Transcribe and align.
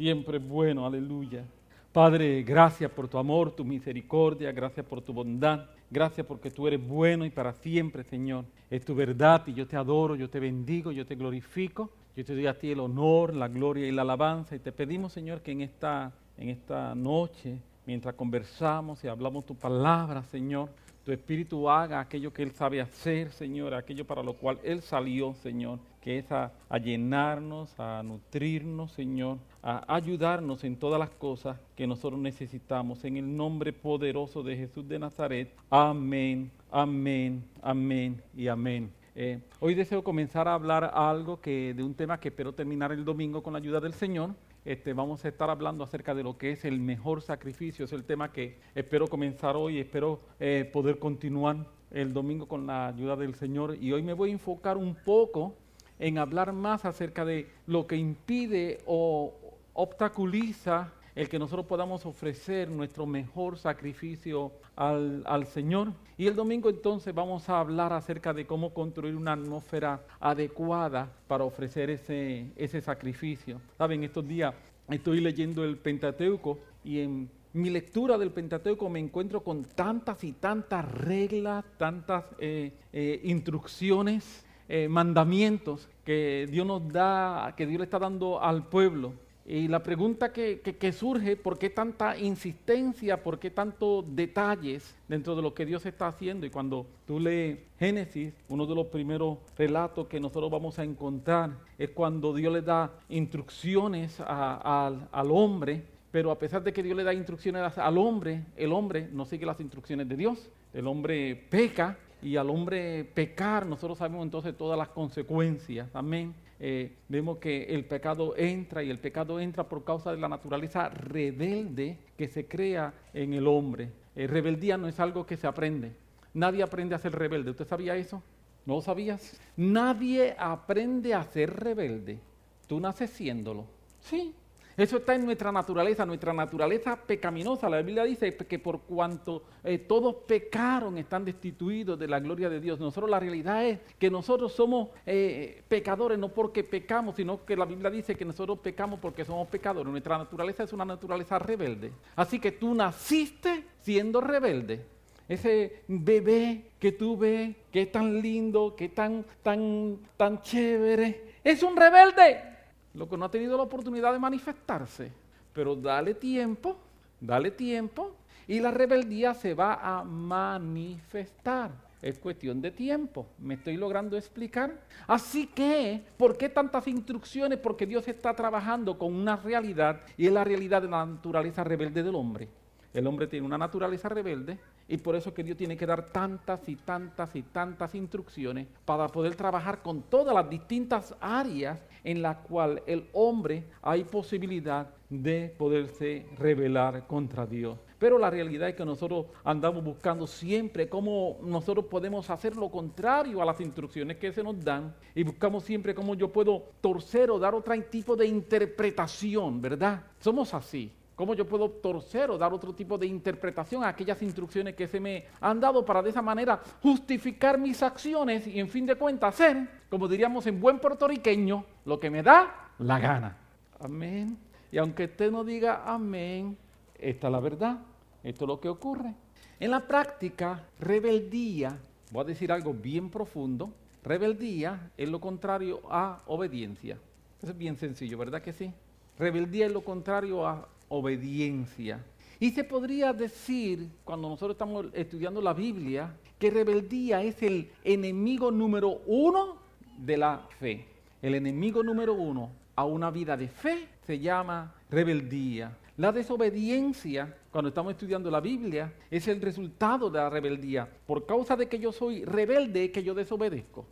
siempre 0.00 0.38
es 0.38 0.48
bueno, 0.48 0.86
aleluya. 0.86 1.44
Padre, 1.92 2.42
gracias 2.42 2.90
por 2.90 3.06
tu 3.06 3.18
amor, 3.18 3.50
tu 3.50 3.66
misericordia, 3.66 4.50
gracias 4.50 4.86
por 4.86 5.02
tu 5.02 5.12
bondad, 5.12 5.66
gracias 5.90 6.26
porque 6.26 6.50
tú 6.50 6.66
eres 6.66 6.80
bueno 6.82 7.26
y 7.26 7.30
para 7.30 7.52
siempre, 7.52 8.02
Señor. 8.04 8.46
Es 8.70 8.82
tu 8.82 8.94
verdad 8.94 9.42
y 9.46 9.52
yo 9.52 9.66
te 9.66 9.76
adoro, 9.76 10.16
yo 10.16 10.30
te 10.30 10.40
bendigo, 10.40 10.90
yo 10.90 11.04
te 11.04 11.16
glorifico, 11.16 11.90
yo 12.16 12.24
te 12.24 12.34
doy 12.34 12.46
a 12.46 12.58
ti 12.58 12.70
el 12.70 12.80
honor, 12.80 13.34
la 13.34 13.48
gloria 13.48 13.86
y 13.86 13.92
la 13.92 14.00
alabanza 14.00 14.56
y 14.56 14.60
te 14.60 14.72
pedimos, 14.72 15.12
Señor, 15.12 15.42
que 15.42 15.52
en 15.52 15.60
esta, 15.60 16.12
en 16.38 16.48
esta 16.48 16.94
noche, 16.94 17.58
mientras 17.84 18.14
conversamos 18.14 19.04
y 19.04 19.08
hablamos 19.08 19.44
tu 19.44 19.54
palabra, 19.54 20.22
Señor, 20.22 20.70
tu 21.10 21.14
Espíritu 21.14 21.68
haga 21.68 21.98
aquello 21.98 22.32
que 22.32 22.44
Él 22.44 22.52
sabe 22.52 22.80
hacer, 22.80 23.32
Señor, 23.32 23.74
aquello 23.74 24.06
para 24.06 24.22
lo 24.22 24.34
cual 24.34 24.60
Él 24.62 24.80
salió, 24.80 25.34
Señor, 25.34 25.80
que 26.00 26.18
es 26.18 26.30
a, 26.30 26.52
a 26.68 26.78
llenarnos, 26.78 27.74
a 27.80 28.00
nutrirnos, 28.04 28.92
Señor, 28.92 29.38
a 29.60 29.92
ayudarnos 29.92 30.62
en 30.62 30.76
todas 30.76 31.00
las 31.00 31.10
cosas 31.10 31.58
que 31.74 31.88
nosotros 31.88 32.20
necesitamos. 32.20 33.04
En 33.04 33.16
el 33.16 33.36
nombre 33.36 33.72
poderoso 33.72 34.44
de 34.44 34.56
Jesús 34.56 34.86
de 34.86 35.00
Nazaret. 35.00 35.52
Amén, 35.68 36.52
amén, 36.70 37.42
amén 37.60 38.22
y 38.36 38.46
amén. 38.46 38.92
Eh, 39.16 39.40
hoy 39.58 39.74
deseo 39.74 40.04
comenzar 40.04 40.46
a 40.46 40.54
hablar 40.54 40.92
algo 40.94 41.40
que, 41.40 41.74
de 41.74 41.82
un 41.82 41.94
tema 41.94 42.20
que 42.20 42.28
espero 42.28 42.52
terminar 42.52 42.92
el 42.92 43.04
domingo 43.04 43.42
con 43.42 43.52
la 43.52 43.58
ayuda 43.58 43.80
del 43.80 43.94
Señor. 43.94 44.30
Este, 44.64 44.92
vamos 44.92 45.24
a 45.24 45.28
estar 45.28 45.48
hablando 45.48 45.84
acerca 45.84 46.14
de 46.14 46.22
lo 46.22 46.36
que 46.36 46.52
es 46.52 46.66
el 46.66 46.80
mejor 46.80 47.22
sacrificio. 47.22 47.86
Es 47.86 47.92
el 47.92 48.04
tema 48.04 48.32
que 48.32 48.58
espero 48.74 49.08
comenzar 49.08 49.56
hoy, 49.56 49.78
espero 49.78 50.20
eh, 50.38 50.68
poder 50.70 50.98
continuar 50.98 51.66
el 51.90 52.12
domingo 52.12 52.46
con 52.46 52.66
la 52.66 52.88
ayuda 52.88 53.16
del 53.16 53.34
Señor. 53.34 53.76
Y 53.80 53.92
hoy 53.92 54.02
me 54.02 54.12
voy 54.12 54.30
a 54.30 54.32
enfocar 54.32 54.76
un 54.76 54.94
poco 54.94 55.54
en 55.98 56.18
hablar 56.18 56.52
más 56.52 56.84
acerca 56.84 57.24
de 57.24 57.48
lo 57.66 57.86
que 57.86 57.96
impide 57.96 58.78
o 58.86 59.34
obstaculiza 59.72 60.92
el 61.20 61.28
que 61.28 61.38
nosotros 61.38 61.66
podamos 61.66 62.06
ofrecer 62.06 62.70
nuestro 62.70 63.04
mejor 63.04 63.58
sacrificio 63.58 64.52
al, 64.74 65.22
al, 65.26 65.46
Señor. 65.46 65.92
Y 66.16 66.26
el 66.26 66.34
domingo 66.34 66.70
entonces 66.70 67.14
vamos 67.14 67.46
a 67.50 67.60
hablar 67.60 67.92
acerca 67.92 68.32
de 68.32 68.46
cómo 68.46 68.72
construir 68.72 69.14
una 69.14 69.34
atmósfera 69.34 70.00
adecuada 70.18 71.12
para 71.28 71.44
ofrecer 71.44 71.90
ese, 71.90 72.46
ese 72.56 72.80
sacrificio. 72.80 73.60
Saben, 73.76 74.02
estos 74.02 74.26
días 74.26 74.54
estoy 74.88 75.20
leyendo 75.20 75.62
el 75.62 75.76
Pentateuco 75.76 76.58
y 76.82 77.00
en 77.00 77.28
mi 77.52 77.68
lectura 77.68 78.16
del 78.16 78.30
Pentateuco 78.30 78.88
me 78.88 79.00
encuentro 79.00 79.42
con 79.42 79.64
tantas 79.64 80.24
y 80.24 80.32
tantas 80.32 80.90
reglas, 80.90 81.66
tantas 81.76 82.24
eh, 82.38 82.72
eh, 82.94 83.20
instrucciones, 83.24 84.46
eh, 84.70 84.88
mandamientos 84.88 85.86
que 86.02 86.48
Dios 86.50 86.66
nos 86.66 86.90
da, 86.90 87.52
que 87.58 87.66
Dios 87.66 87.78
le 87.78 87.84
está 87.84 87.98
dando 87.98 88.42
al 88.42 88.68
pueblo. 88.68 89.12
Y 89.46 89.68
la 89.68 89.82
pregunta 89.82 90.32
que, 90.32 90.92
surge, 90.92 91.36
¿por 91.36 91.58
qué 91.58 91.70
tanta 91.70 92.16
insistencia, 92.16 93.22
por 93.22 93.38
qué 93.38 93.50
tantos 93.50 94.04
detalles 94.14 94.94
dentro 95.08 95.34
de 95.34 95.42
lo 95.42 95.54
que 95.54 95.66
Dios 95.66 95.84
está 95.86 96.08
haciendo? 96.08 96.46
Y 96.46 96.50
cuando 96.50 96.86
tú 97.06 97.18
lees 97.18 97.58
Génesis, 97.78 98.32
uno 98.48 98.66
de 98.66 98.74
los 98.74 98.86
primeros 98.86 99.38
relatos 99.56 100.06
que 100.06 100.20
nosotros 100.20 100.50
vamos 100.50 100.78
a 100.78 100.84
encontrar 100.84 101.50
es 101.78 101.90
cuando 101.90 102.34
Dios 102.34 102.52
le 102.52 102.62
da 102.62 102.92
instrucciones 103.08 104.20
al 104.20 105.30
hombre, 105.30 105.82
pero 106.12 106.30
a 106.30 106.38
pesar 106.38 106.62
de 106.62 106.72
que 106.72 106.82
Dios 106.82 106.96
le 106.96 107.04
da 107.04 107.14
instrucciones 107.14 107.78
al 107.78 107.98
hombre, 107.98 108.44
el 108.56 108.72
hombre 108.72 109.08
no 109.10 109.24
sigue 109.24 109.46
las 109.46 109.60
instrucciones 109.60 110.08
de 110.08 110.16
Dios. 110.16 110.48
El 110.72 110.86
hombre 110.86 111.34
peca 111.50 111.98
y 112.22 112.36
al 112.36 112.50
hombre 112.50 113.04
pecar, 113.04 113.66
nosotros 113.66 113.98
sabemos 113.98 114.22
entonces 114.22 114.56
todas 114.56 114.78
las 114.78 114.88
consecuencias. 114.88 115.88
Amén 115.94 116.34
eh, 116.62 116.98
vemos 117.08 117.38
que 117.38 117.64
el 117.64 117.86
pecado 117.86 118.36
entra 118.36 118.82
y 118.82 118.90
el 118.90 118.98
pecado 118.98 119.40
entra 119.40 119.66
por 119.66 119.82
causa 119.82 120.10
de 120.10 120.18
la 120.18 120.28
naturaleza 120.28 120.90
rebelde 120.90 121.98
que 122.18 122.28
se 122.28 122.46
crea 122.46 122.92
en 123.14 123.32
el 123.32 123.46
hombre. 123.46 123.90
Eh, 124.14 124.26
rebeldía 124.26 124.76
no 124.76 124.86
es 124.86 125.00
algo 125.00 125.24
que 125.24 125.38
se 125.38 125.46
aprende. 125.46 125.92
Nadie 126.34 126.62
aprende 126.62 126.94
a 126.94 126.98
ser 126.98 127.12
rebelde. 127.12 127.52
¿Usted 127.52 127.66
sabía 127.66 127.96
eso? 127.96 128.22
¿No 128.66 128.74
lo 128.74 128.82
sabías? 128.82 129.40
Nadie 129.56 130.36
aprende 130.38 131.14
a 131.14 131.24
ser 131.24 131.50
rebelde. 131.50 132.20
Tú 132.66 132.78
naces 132.78 133.08
siéndolo. 133.08 133.64
Sí, 134.00 134.34
eso 134.82 134.98
está 134.98 135.14
en 135.14 135.24
nuestra 135.24 135.50
naturaleza, 135.50 136.06
nuestra 136.06 136.32
naturaleza 136.32 136.96
pecaminosa. 136.96 137.68
La 137.68 137.82
Biblia 137.82 138.04
dice 138.04 138.36
que 138.36 138.58
por 138.58 138.82
cuanto 138.82 139.42
eh, 139.64 139.78
todos 139.78 140.14
pecaron 140.26 140.96
están 140.96 141.24
destituidos 141.24 141.98
de 141.98 142.06
la 142.06 142.20
gloria 142.20 142.48
de 142.48 142.60
Dios. 142.60 142.78
Nosotros 142.78 143.10
la 143.10 143.18
realidad 143.20 143.64
es 143.66 143.80
que 143.98 144.10
nosotros 144.10 144.52
somos 144.52 144.88
eh, 145.04 145.62
pecadores 145.68 146.18
no 146.18 146.28
porque 146.28 146.64
pecamos, 146.64 147.16
sino 147.16 147.44
que 147.44 147.56
la 147.56 147.64
Biblia 147.64 147.90
dice 147.90 148.14
que 148.14 148.24
nosotros 148.24 148.60
pecamos 148.60 149.00
porque 149.00 149.24
somos 149.24 149.48
pecadores. 149.48 149.90
Nuestra 149.90 150.18
naturaleza 150.18 150.62
es 150.62 150.72
una 150.72 150.84
naturaleza 150.84 151.38
rebelde. 151.38 151.92
Así 152.14 152.38
que 152.38 152.52
tú 152.52 152.74
naciste 152.74 153.64
siendo 153.80 154.20
rebelde. 154.20 154.86
Ese 155.28 155.82
bebé 155.88 156.70
que 156.78 156.92
tú 156.92 157.16
ves, 157.16 157.54
que 157.70 157.82
es 157.82 157.92
tan 157.92 158.20
lindo, 158.20 158.74
que 158.74 158.86
es 158.86 158.94
tan, 158.94 159.24
tan, 159.42 159.98
tan 160.16 160.42
chévere, 160.42 161.36
es 161.44 161.62
un 161.62 161.76
rebelde 161.76 162.50
lo 163.00 163.08
que 163.08 163.16
no 163.16 163.24
ha 163.24 163.30
tenido 163.30 163.56
la 163.56 163.62
oportunidad 163.62 164.12
de 164.12 164.18
manifestarse. 164.18 165.10
Pero 165.54 165.74
dale 165.74 166.12
tiempo, 166.12 166.76
dale 167.18 167.50
tiempo 167.50 168.14
y 168.46 168.60
la 168.60 168.70
rebeldía 168.70 169.32
se 169.32 169.54
va 169.54 169.80
a 169.82 170.04
manifestar. 170.04 171.70
Es 172.02 172.18
cuestión 172.18 172.60
de 172.60 172.70
tiempo. 172.70 173.26
¿Me 173.38 173.54
estoy 173.54 173.78
logrando 173.78 174.18
explicar? 174.18 174.82
Así 175.06 175.46
que, 175.46 176.02
¿por 176.18 176.36
qué 176.36 176.50
tantas 176.50 176.86
instrucciones? 176.88 177.58
Porque 177.58 177.86
Dios 177.86 178.06
está 178.06 178.34
trabajando 178.34 178.98
con 178.98 179.14
una 179.14 179.36
realidad 179.36 180.02
y 180.18 180.26
es 180.26 180.32
la 180.32 180.44
realidad 180.44 180.82
de 180.82 180.88
la 180.88 181.06
naturaleza 181.06 181.64
rebelde 181.64 182.02
del 182.02 182.14
hombre. 182.14 182.48
El 182.92 183.06
hombre 183.06 183.28
tiene 183.28 183.46
una 183.46 183.56
naturaleza 183.56 184.10
rebelde 184.10 184.58
y 184.90 184.96
por 184.96 185.14
eso 185.14 185.28
es 185.28 185.34
que 185.36 185.44
Dios 185.44 185.56
tiene 185.56 185.76
que 185.76 185.86
dar 185.86 186.10
tantas 186.10 186.68
y 186.68 186.74
tantas 186.74 187.36
y 187.36 187.42
tantas 187.42 187.94
instrucciones 187.94 188.66
para 188.84 189.06
poder 189.06 189.36
trabajar 189.36 189.82
con 189.82 190.02
todas 190.02 190.34
las 190.34 190.50
distintas 190.50 191.14
áreas 191.20 191.78
en 192.02 192.20
las 192.20 192.38
cuales 192.38 192.82
el 192.88 193.08
hombre 193.12 193.66
hay 193.82 194.02
posibilidad 194.02 194.88
de 195.08 195.54
poderse 195.56 196.26
rebelar 196.36 197.06
contra 197.06 197.46
Dios. 197.46 197.78
Pero 198.00 198.18
la 198.18 198.30
realidad 198.30 198.70
es 198.70 198.74
que 198.74 198.84
nosotros 198.84 199.26
andamos 199.44 199.84
buscando 199.84 200.26
siempre 200.26 200.88
cómo 200.88 201.38
nosotros 201.40 201.84
podemos 201.84 202.28
hacer 202.28 202.56
lo 202.56 202.68
contrario 202.68 203.40
a 203.40 203.44
las 203.44 203.60
instrucciones 203.60 204.16
que 204.16 204.32
se 204.32 204.42
nos 204.42 204.58
dan 204.64 204.92
y 205.14 205.22
buscamos 205.22 205.62
siempre 205.62 205.94
cómo 205.94 206.16
yo 206.16 206.32
puedo 206.32 206.64
torcer 206.80 207.30
o 207.30 207.38
dar 207.38 207.54
otro 207.54 207.80
tipo 207.82 208.16
de 208.16 208.26
interpretación, 208.26 209.60
¿verdad? 209.60 210.02
Somos 210.18 210.52
así. 210.52 210.90
¿Cómo 211.20 211.34
yo 211.34 211.46
puedo 211.46 211.68
torcer 211.68 212.30
o 212.30 212.38
dar 212.38 212.50
otro 212.50 212.74
tipo 212.74 212.96
de 212.96 213.06
interpretación 213.06 213.84
a 213.84 213.88
aquellas 213.88 214.22
instrucciones 214.22 214.74
que 214.74 214.88
se 214.88 214.98
me 214.98 215.26
han 215.38 215.60
dado 215.60 215.84
para 215.84 216.00
de 216.00 216.08
esa 216.08 216.22
manera 216.22 216.58
justificar 216.82 217.58
mis 217.58 217.82
acciones 217.82 218.46
y 218.46 218.58
en 218.58 218.70
fin 218.70 218.86
de 218.86 218.94
cuentas 218.94 219.34
hacer, 219.34 219.68
como 219.90 220.08
diríamos 220.08 220.46
en 220.46 220.58
buen 220.58 220.78
puertorriqueño, 220.78 221.62
lo 221.84 222.00
que 222.00 222.08
me 222.08 222.22
da 222.22 222.70
la 222.78 222.98
gana? 222.98 223.36
Amén. 223.80 224.38
Y 224.72 224.78
aunque 224.78 225.04
usted 225.04 225.30
no 225.30 225.44
diga 225.44 225.82
amén, 225.84 226.56
esta 226.98 227.26
es 227.26 227.32
la 227.34 227.40
verdad. 227.40 227.80
Esto 228.24 228.44
es 228.46 228.48
lo 228.48 228.58
que 228.58 228.70
ocurre. 228.70 229.12
En 229.58 229.72
la 229.72 229.86
práctica, 229.86 230.64
rebeldía, 230.78 231.76
voy 232.12 232.22
a 232.22 232.28
decir 232.28 232.50
algo 232.50 232.72
bien 232.72 233.10
profundo, 233.10 233.70
rebeldía 234.02 234.90
es 234.96 235.10
lo 235.10 235.20
contrario 235.20 235.82
a 235.90 236.22
obediencia. 236.28 236.96
Es 237.42 237.54
bien 237.58 237.76
sencillo, 237.76 238.16
¿verdad 238.16 238.40
que 238.40 238.54
sí? 238.54 238.72
Rebeldía 239.18 239.66
es 239.66 239.72
lo 239.72 239.82
contrario 239.82 240.46
a 240.48 240.66
obediencia. 240.90 242.04
Y 242.38 242.50
se 242.50 242.64
podría 242.64 243.12
decir, 243.12 243.88
cuando 244.04 244.28
nosotros 244.28 244.52
estamos 244.52 244.86
estudiando 244.92 245.40
la 245.40 245.54
Biblia, 245.54 246.14
que 246.38 246.50
rebeldía 246.50 247.22
es 247.22 247.42
el 247.42 247.70
enemigo 247.84 248.50
número 248.50 249.00
uno 249.06 249.56
de 249.98 250.16
la 250.18 250.46
fe. 250.58 250.86
El 251.22 251.34
enemigo 251.34 251.82
número 251.82 252.14
uno 252.14 252.50
a 252.74 252.84
una 252.84 253.10
vida 253.10 253.36
de 253.36 253.48
fe 253.48 253.88
se 254.06 254.18
llama 254.18 254.74
rebeldía. 254.90 255.76
La 255.98 256.12
desobediencia, 256.12 257.36
cuando 257.52 257.68
estamos 257.68 257.92
estudiando 257.92 258.30
la 258.30 258.40
Biblia, 258.40 258.90
es 259.10 259.28
el 259.28 259.40
resultado 259.42 260.08
de 260.08 260.18
la 260.18 260.30
rebeldía. 260.30 260.88
Por 261.06 261.26
causa 261.26 261.56
de 261.56 261.68
que 261.68 261.78
yo 261.78 261.92
soy 261.92 262.24
rebelde, 262.24 262.90
que 262.90 263.02
yo 263.02 263.12
desobedezco. 263.12 263.84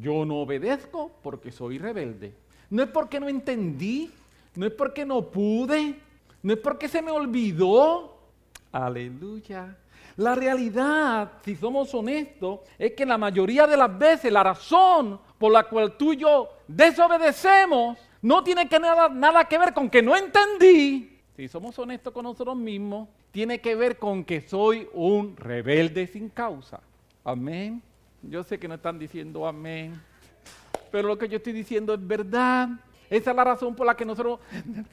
Yo 0.00 0.24
no 0.24 0.36
obedezco 0.36 1.12
porque 1.22 1.52
soy 1.52 1.76
rebelde. 1.76 2.32
No 2.70 2.82
es 2.82 2.88
porque 2.88 3.20
no 3.20 3.28
entendí, 3.28 4.10
no 4.56 4.64
es 4.64 4.72
porque 4.72 5.04
no 5.04 5.20
pude, 5.22 5.96
no 6.42 6.52
es 6.52 6.58
porque 6.58 6.88
se 6.88 7.02
me 7.02 7.10
olvidó. 7.10 8.18
Aleluya. 8.72 9.76
La 10.16 10.34
realidad, 10.34 11.32
si 11.44 11.56
somos 11.56 11.94
honestos, 11.94 12.60
es 12.78 12.92
que 12.92 13.06
la 13.06 13.16
mayoría 13.16 13.66
de 13.66 13.76
las 13.76 13.96
veces 13.98 14.32
la 14.32 14.42
razón 14.42 15.20
por 15.38 15.52
la 15.52 15.64
cual 15.64 15.96
tú 15.96 16.12
y 16.12 16.18
yo 16.18 16.48
desobedecemos 16.68 17.98
no 18.22 18.44
tiene 18.44 18.68
que 18.68 18.78
nada, 18.78 19.08
nada 19.08 19.46
que 19.46 19.58
ver 19.58 19.72
con 19.72 19.88
que 19.88 20.02
no 20.02 20.14
entendí. 20.16 21.18
Si 21.36 21.48
somos 21.48 21.78
honestos 21.78 22.12
con 22.12 22.24
nosotros 22.24 22.56
mismos, 22.56 23.08
tiene 23.30 23.60
que 23.60 23.74
ver 23.74 23.98
con 23.98 24.24
que 24.24 24.42
soy 24.42 24.88
un 24.92 25.36
rebelde 25.36 26.06
sin 26.06 26.28
causa. 26.28 26.80
Amén. 27.24 27.82
Yo 28.22 28.42
sé 28.42 28.58
que 28.58 28.68
no 28.68 28.74
están 28.74 28.98
diciendo 28.98 29.46
amén, 29.46 29.98
pero 30.90 31.08
lo 31.08 31.16
que 31.16 31.28
yo 31.28 31.38
estoy 31.38 31.54
diciendo 31.54 31.94
es 31.94 32.06
verdad. 32.06 32.68
Esa 33.10 33.30
es 33.30 33.36
la 33.36 33.44
razón 33.44 33.74
por 33.74 33.86
la 33.86 33.96
que 33.96 34.06
nosotros 34.06 34.38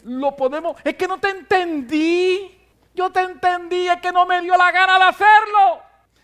lo 0.03 0.35
podemos. 0.35 0.75
Es 0.83 0.95
que 0.95 1.07
no 1.07 1.19
te 1.19 1.29
entendí. 1.29 2.51
Yo 2.95 3.11
te 3.11 3.21
entendí, 3.21 3.87
es 3.87 4.01
que 4.01 4.11
no 4.11 4.25
me 4.25 4.41
dio 4.41 4.57
la 4.57 4.71
gana 4.71 4.97
de 4.97 5.03
hacerlo. 5.03 5.81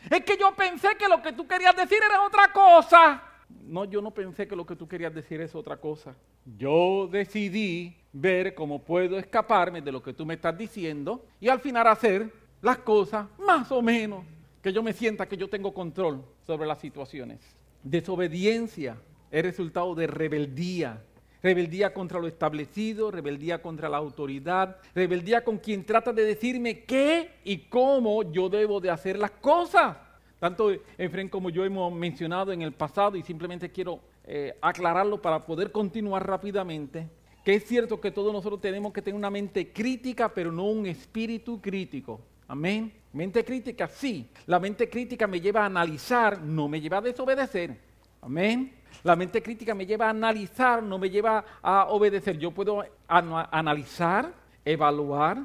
Es 0.10 0.26
que 0.26 0.36
yo 0.38 0.54
pensé 0.56 0.98
que 0.98 1.08
lo 1.08 1.22
que 1.22 1.32
tú 1.32 1.48
querías 1.48 1.76
decir 1.76 2.00
era 2.04 2.24
otra 2.24 2.52
cosa. 2.52 3.22
No, 3.62 3.86
yo 3.86 4.02
no 4.02 4.12
pensé 4.12 4.48
que 4.48 4.56
lo 4.56 4.66
que 4.66 4.76
tú 4.76 4.88
querías 4.88 5.14
decir 5.14 5.40
es 5.40 5.54
otra 5.54 5.78
cosa. 5.78 6.16
Yo 6.58 7.08
decidí 7.12 7.96
ver 8.12 8.56
cómo 8.56 8.84
puedo 8.84 9.18
escaparme 9.18 9.82
de 9.82 9.92
lo 9.92 10.02
que 10.02 10.14
tú 10.14 10.26
me 10.26 10.34
estás 10.34 10.58
diciendo 10.58 11.26
y 11.40 11.48
al 11.48 11.60
final 11.60 11.88
hacer 11.88 12.34
las 12.62 12.80
cosas 12.80 13.28
más 13.38 13.72
o 13.72 13.82
menos 13.82 14.26
que 14.62 14.72
yo 14.72 14.82
me 14.82 14.94
sienta 14.94 15.28
que 15.28 15.38
yo 15.38 15.50
tengo 15.50 15.74
control 15.74 16.24
sobre 16.48 16.66
las 16.66 16.80
situaciones. 16.80 17.40
Desobediencia 17.84 18.98
es 19.30 19.44
resultado 19.44 19.94
de 19.94 20.08
rebeldía. 20.08 21.04
Rebeldía 21.44 21.94
contra 21.94 22.20
lo 22.20 22.28
establecido, 22.28 23.12
rebeldía 23.12 23.62
contra 23.62 23.90
la 23.90 23.98
autoridad, 23.98 24.78
rebeldía 24.96 25.44
con 25.44 25.58
quien 25.58 25.86
trata 25.86 26.14
de 26.14 26.24
decirme 26.24 26.86
qué 26.86 27.32
y 27.44 27.58
cómo 27.58 28.24
yo 28.32 28.48
debo 28.48 28.80
de 28.80 28.90
hacer 28.90 29.20
las 29.20 29.32
cosas. 29.32 29.98
Tanto 30.40 30.72
Efren 30.98 31.28
como 31.28 31.50
yo 31.50 31.66
hemos 31.66 31.94
mencionado 31.94 32.54
en 32.54 32.62
el 32.62 32.72
pasado 32.72 33.18
y 33.18 33.24
simplemente 33.24 33.70
quiero 33.70 34.00
eh, 34.24 34.58
aclararlo 34.62 35.22
para 35.22 35.46
poder 35.46 35.70
continuar 35.74 36.26
rápidamente, 36.26 37.10
que 37.44 37.56
es 37.56 37.66
cierto 37.66 38.00
que 38.00 38.12
todos 38.12 38.32
nosotros 38.32 38.62
tenemos 38.62 38.94
que 38.94 39.02
tener 39.02 39.18
una 39.18 39.30
mente 39.30 39.74
crítica, 39.74 40.34
pero 40.34 40.50
no 40.50 40.64
un 40.64 40.86
espíritu 40.86 41.62
crítico. 41.62 42.22
Amén. 42.48 42.94
Mente 43.12 43.44
crítica, 43.44 43.90
sí. 43.90 44.30
La 44.48 44.60
mente 44.60 44.90
crítica 44.90 45.28
me 45.28 45.42
lleva 45.42 45.64
a 45.64 45.66
analizar, 45.66 46.42
no 46.42 46.70
me 46.70 46.80
lleva 46.80 47.00
a 47.00 47.02
desobedecer. 47.02 47.78
Amén. 48.22 48.74
La 49.04 49.16
mente 49.16 49.42
crítica 49.42 49.74
me 49.74 49.86
lleva 49.86 50.08
a 50.08 50.10
analizar, 50.12 50.84
no 50.84 50.98
me 50.98 51.10
lleva 51.10 51.44
a 51.62 51.88
obedecer. 51.90 52.38
Yo 52.38 52.52
puedo 52.52 52.84
analizar, 53.08 54.34
evaluar, 54.64 55.44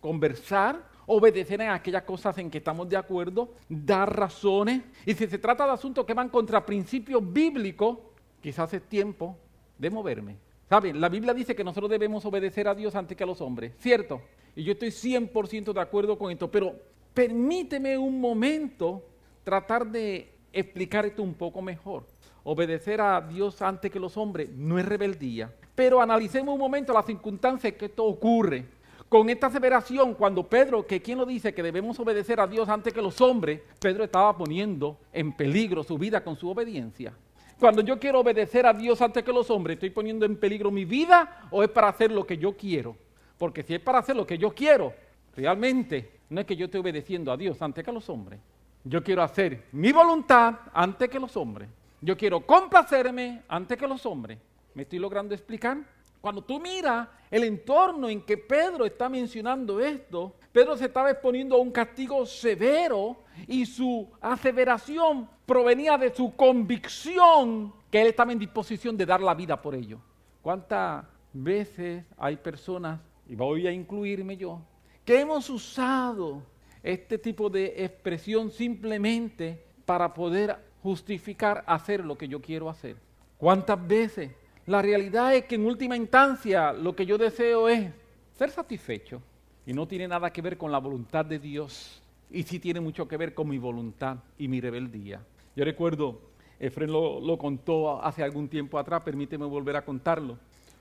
conversar, 0.00 0.82
obedecer 1.06 1.60
en 1.60 1.70
aquellas 1.70 2.02
cosas 2.02 2.38
en 2.38 2.50
que 2.50 2.58
estamos 2.58 2.88
de 2.88 2.96
acuerdo, 2.96 3.54
dar 3.68 4.16
razones. 4.16 4.82
Y 5.04 5.14
si 5.14 5.26
se 5.26 5.38
trata 5.38 5.66
de 5.66 5.72
asuntos 5.72 6.04
que 6.04 6.14
van 6.14 6.28
contra 6.28 6.64
principios 6.64 7.20
bíblicos, 7.32 7.98
quizás 8.40 8.72
es 8.74 8.82
tiempo 8.88 9.36
de 9.78 9.90
moverme. 9.90 10.36
¿Saben? 10.68 11.00
La 11.00 11.08
Biblia 11.08 11.34
dice 11.34 11.54
que 11.54 11.64
nosotros 11.64 11.90
debemos 11.90 12.24
obedecer 12.24 12.66
a 12.66 12.74
Dios 12.74 12.94
antes 12.94 13.16
que 13.16 13.24
a 13.24 13.26
los 13.26 13.40
hombres, 13.42 13.74
¿cierto? 13.78 14.22
Y 14.56 14.64
yo 14.64 14.72
estoy 14.72 14.88
100% 14.88 15.72
de 15.72 15.80
acuerdo 15.80 16.16
con 16.16 16.30
esto, 16.30 16.50
pero 16.50 16.74
permíteme 17.12 17.98
un 17.98 18.20
momento 18.20 19.02
tratar 19.44 19.86
de 19.86 20.32
explicar 20.52 21.04
esto 21.04 21.22
un 21.22 21.34
poco 21.34 21.60
mejor. 21.60 22.06
Obedecer 22.44 23.00
a 23.00 23.20
Dios 23.20 23.62
antes 23.62 23.90
que 23.90 24.00
los 24.00 24.16
hombres 24.16 24.48
no 24.50 24.78
es 24.78 24.84
rebeldía, 24.84 25.52
pero 25.74 26.00
analicemos 26.00 26.54
un 26.54 26.60
momento 26.60 26.92
las 26.92 27.06
circunstancias 27.06 27.74
que 27.74 27.86
esto 27.86 28.04
ocurre. 28.04 28.66
Con 29.08 29.28
esta 29.28 29.48
aseveración, 29.48 30.14
cuando 30.14 30.48
Pedro, 30.48 30.86
que 30.86 31.02
quien 31.02 31.18
lo 31.18 31.26
dice 31.26 31.52
que 31.52 31.62
debemos 31.62 32.00
obedecer 32.00 32.40
a 32.40 32.46
Dios 32.46 32.68
antes 32.68 32.92
que 32.92 33.02
los 33.02 33.20
hombres, 33.20 33.60
Pedro 33.78 34.04
estaba 34.04 34.36
poniendo 34.36 34.98
en 35.12 35.32
peligro 35.32 35.84
su 35.84 35.98
vida 35.98 36.24
con 36.24 36.34
su 36.34 36.48
obediencia. 36.48 37.12
Cuando 37.60 37.82
yo 37.82 38.00
quiero 38.00 38.20
obedecer 38.20 38.66
a 38.66 38.72
Dios 38.72 39.00
antes 39.02 39.22
que 39.22 39.32
los 39.32 39.50
hombres, 39.50 39.76
¿estoy 39.76 39.90
poniendo 39.90 40.26
en 40.26 40.36
peligro 40.36 40.70
mi 40.70 40.84
vida 40.84 41.46
o 41.50 41.62
es 41.62 41.68
para 41.68 41.88
hacer 41.88 42.10
lo 42.10 42.26
que 42.26 42.38
yo 42.38 42.56
quiero? 42.56 42.96
Porque 43.38 43.62
si 43.62 43.74
es 43.74 43.80
para 43.80 43.98
hacer 43.98 44.16
lo 44.16 44.26
que 44.26 44.38
yo 44.38 44.52
quiero, 44.52 44.92
realmente 45.36 46.20
no 46.30 46.40
es 46.40 46.46
que 46.46 46.56
yo 46.56 46.64
esté 46.64 46.78
obedeciendo 46.78 47.30
a 47.30 47.36
Dios 47.36 47.60
antes 47.62 47.84
que 47.84 47.92
los 47.92 48.08
hombres. 48.08 48.40
Yo 48.82 49.04
quiero 49.04 49.22
hacer 49.22 49.66
mi 49.72 49.92
voluntad 49.92 50.54
antes 50.72 51.08
que 51.08 51.20
los 51.20 51.36
hombres. 51.36 51.68
Yo 52.04 52.16
quiero 52.16 52.44
complacerme 52.44 53.42
antes 53.48 53.78
que 53.78 53.86
los 53.86 54.04
hombres. 54.04 54.36
¿Me 54.74 54.82
estoy 54.82 54.98
logrando 54.98 55.34
explicar? 55.34 55.78
Cuando 56.20 56.42
tú 56.42 56.58
miras 56.58 57.08
el 57.30 57.44
entorno 57.44 58.08
en 58.08 58.22
que 58.22 58.36
Pedro 58.36 58.84
está 58.84 59.08
mencionando 59.08 59.80
esto, 59.80 60.34
Pedro 60.50 60.76
se 60.76 60.86
estaba 60.86 61.12
exponiendo 61.12 61.54
a 61.54 61.60
un 61.60 61.70
castigo 61.70 62.26
severo 62.26 63.18
y 63.46 63.64
su 63.64 64.08
aseveración 64.20 65.28
provenía 65.46 65.96
de 65.96 66.12
su 66.12 66.34
convicción 66.34 67.72
que 67.88 68.02
él 68.02 68.08
estaba 68.08 68.32
en 68.32 68.38
disposición 68.40 68.96
de 68.96 69.06
dar 69.06 69.20
la 69.20 69.34
vida 69.34 69.62
por 69.62 69.74
ello. 69.74 70.00
¿Cuántas 70.42 71.04
veces 71.32 72.04
hay 72.18 72.36
personas 72.36 73.00
y 73.28 73.36
voy 73.36 73.68
a 73.68 73.72
incluirme 73.72 74.36
yo, 74.36 74.60
que 75.04 75.20
hemos 75.20 75.48
usado 75.48 76.42
este 76.82 77.16
tipo 77.16 77.48
de 77.48 77.84
expresión 77.84 78.50
simplemente 78.50 79.64
para 79.84 80.12
poder 80.12 80.71
justificar 80.82 81.64
hacer 81.66 82.04
lo 82.04 82.16
que 82.16 82.28
yo 82.28 82.40
quiero 82.40 82.68
hacer. 82.68 82.96
¿Cuántas 83.38 83.86
veces? 83.86 84.30
La 84.66 84.82
realidad 84.82 85.34
es 85.34 85.44
que 85.44 85.56
en 85.56 85.66
última 85.66 85.96
instancia 85.96 86.72
lo 86.72 86.94
que 86.94 87.06
yo 87.06 87.18
deseo 87.18 87.68
es 87.68 87.90
ser 88.32 88.50
satisfecho 88.50 89.20
y 89.66 89.72
no 89.72 89.86
tiene 89.86 90.08
nada 90.08 90.32
que 90.32 90.42
ver 90.42 90.56
con 90.56 90.70
la 90.70 90.78
voluntad 90.78 91.24
de 91.24 91.38
Dios 91.38 92.02
y 92.30 92.42
sí 92.44 92.58
tiene 92.58 92.80
mucho 92.80 93.06
que 93.06 93.16
ver 93.16 93.34
con 93.34 93.48
mi 93.48 93.58
voluntad 93.58 94.18
y 94.38 94.48
mi 94.48 94.60
rebeldía. 94.60 95.24
Yo 95.54 95.64
recuerdo, 95.64 96.20
Efren 96.58 96.90
lo, 96.90 97.20
lo 97.20 97.38
contó 97.38 98.02
hace 98.02 98.22
algún 98.22 98.48
tiempo 98.48 98.78
atrás, 98.78 99.02
permíteme 99.02 99.44
volver 99.44 99.76
a 99.76 99.84
contarlo, 99.84 100.38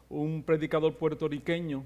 un 0.10 0.44
predicador 0.44 0.96
puertorriqueño 0.96 1.84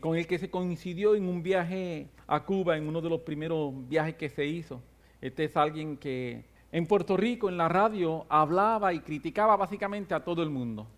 con 0.00 0.16
el 0.16 0.26
que 0.26 0.38
se 0.38 0.50
coincidió 0.50 1.14
en 1.14 1.26
un 1.26 1.42
viaje 1.42 2.08
a 2.26 2.44
Cuba, 2.44 2.76
en 2.76 2.86
uno 2.86 3.00
de 3.00 3.08
los 3.08 3.20
primeros 3.20 3.72
viajes 3.88 4.14
que 4.16 4.28
se 4.28 4.44
hizo. 4.44 4.82
Este 5.20 5.44
es 5.44 5.56
alguien 5.56 5.96
que 5.96 6.44
en 6.74 6.86
Puerto 6.86 7.16
Rico, 7.16 7.48
en 7.48 7.56
la 7.56 7.68
radio, 7.68 8.26
hablaba 8.28 8.92
y 8.92 8.98
criticaba 8.98 9.54
básicamente 9.56 10.12
a 10.12 10.24
todo 10.24 10.42
el 10.42 10.50
mundo. 10.50 10.88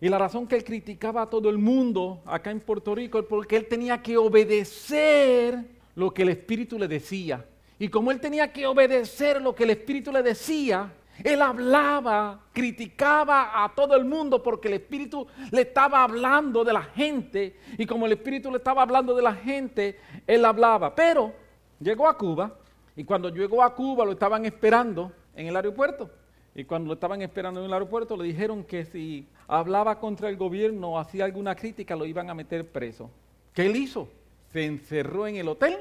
Y 0.00 0.08
la 0.08 0.16
razón 0.16 0.46
que 0.46 0.56
él 0.56 0.64
criticaba 0.64 1.20
a 1.20 1.28
todo 1.28 1.50
el 1.50 1.58
mundo 1.58 2.22
acá 2.24 2.50
en 2.50 2.60
Puerto 2.60 2.94
Rico 2.94 3.18
es 3.18 3.26
porque 3.26 3.58
él 3.58 3.66
tenía 3.66 4.00
que 4.00 4.16
obedecer 4.16 5.62
lo 5.94 6.14
que 6.14 6.22
el 6.22 6.30
Espíritu 6.30 6.78
le 6.78 6.88
decía. 6.88 7.44
Y 7.78 7.88
como 7.88 8.10
él 8.10 8.18
tenía 8.18 8.50
que 8.50 8.66
obedecer 8.66 9.42
lo 9.42 9.54
que 9.54 9.64
el 9.64 9.70
Espíritu 9.70 10.10
le 10.10 10.22
decía, 10.22 10.90
él 11.22 11.42
hablaba, 11.42 12.40
criticaba 12.54 13.62
a 13.62 13.74
todo 13.74 13.94
el 13.96 14.06
mundo 14.06 14.42
porque 14.42 14.68
el 14.68 14.74
Espíritu 14.74 15.26
le 15.50 15.60
estaba 15.60 16.02
hablando 16.02 16.64
de 16.64 16.72
la 16.72 16.82
gente 16.82 17.58
y 17.76 17.84
como 17.84 18.06
el 18.06 18.12
Espíritu 18.12 18.50
le 18.50 18.56
estaba 18.56 18.80
hablando 18.80 19.14
de 19.14 19.20
la 19.20 19.34
gente, 19.34 20.00
él 20.26 20.46
hablaba. 20.46 20.94
Pero 20.94 21.30
llegó 21.78 22.08
a 22.08 22.16
Cuba 22.16 22.56
y 22.96 23.04
cuando 23.04 23.28
llegó 23.28 23.62
a 23.62 23.74
Cuba 23.74 24.04
lo 24.04 24.12
estaban 24.12 24.44
esperando 24.44 25.12
en 25.34 25.46
el 25.46 25.56
aeropuerto. 25.56 26.10
Y 26.54 26.64
cuando 26.64 26.88
lo 26.88 26.94
estaban 26.94 27.22
esperando 27.22 27.60
en 27.60 27.66
el 27.66 27.72
aeropuerto 27.72 28.16
le 28.16 28.24
dijeron 28.24 28.64
que 28.64 28.84
si 28.84 29.26
hablaba 29.46 30.00
contra 30.00 30.28
el 30.28 30.36
gobierno 30.36 30.92
o 30.92 30.98
hacía 30.98 31.24
alguna 31.24 31.54
crítica 31.54 31.94
lo 31.94 32.06
iban 32.06 32.28
a 32.28 32.34
meter 32.34 32.66
preso. 32.66 33.10
¿Qué 33.54 33.66
él 33.66 33.76
hizo? 33.76 34.08
Se 34.52 34.64
encerró 34.64 35.26
en 35.26 35.36
el 35.36 35.48
hotel 35.48 35.78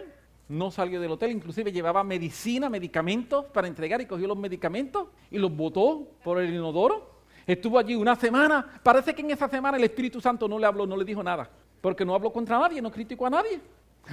no 0.49 0.71
salió 0.71 0.99
del 0.99 1.11
hotel, 1.11 1.31
inclusive 1.31 1.71
llevaba 1.71 2.03
medicina, 2.03 2.69
medicamentos 2.69 3.45
para 3.45 3.67
entregar 3.67 4.01
y 4.01 4.07
cogió 4.07 4.27
los 4.27 4.37
medicamentos 4.37 5.07
y 5.29 5.37
los 5.37 5.55
botó 5.55 6.07
por 6.23 6.41
el 6.41 6.53
inodoro. 6.53 7.19
Estuvo 7.45 7.77
allí 7.77 7.95
una 7.95 8.15
semana. 8.15 8.79
Parece 8.83 9.13
que 9.13 9.21
en 9.21 9.31
esa 9.31 9.47
semana 9.47 9.77
el 9.77 9.83
Espíritu 9.83 10.19
Santo 10.19 10.47
no 10.47 10.57
le 10.57 10.65
habló, 10.65 10.87
no 10.87 10.97
le 10.97 11.05
dijo 11.05 11.23
nada, 11.23 11.47
porque 11.81 12.03
no 12.03 12.15
habló 12.15 12.33
contra 12.33 12.59
nadie, 12.59 12.81
no 12.81 12.91
criticó 12.91 13.27
a 13.27 13.29
nadie. 13.29 13.61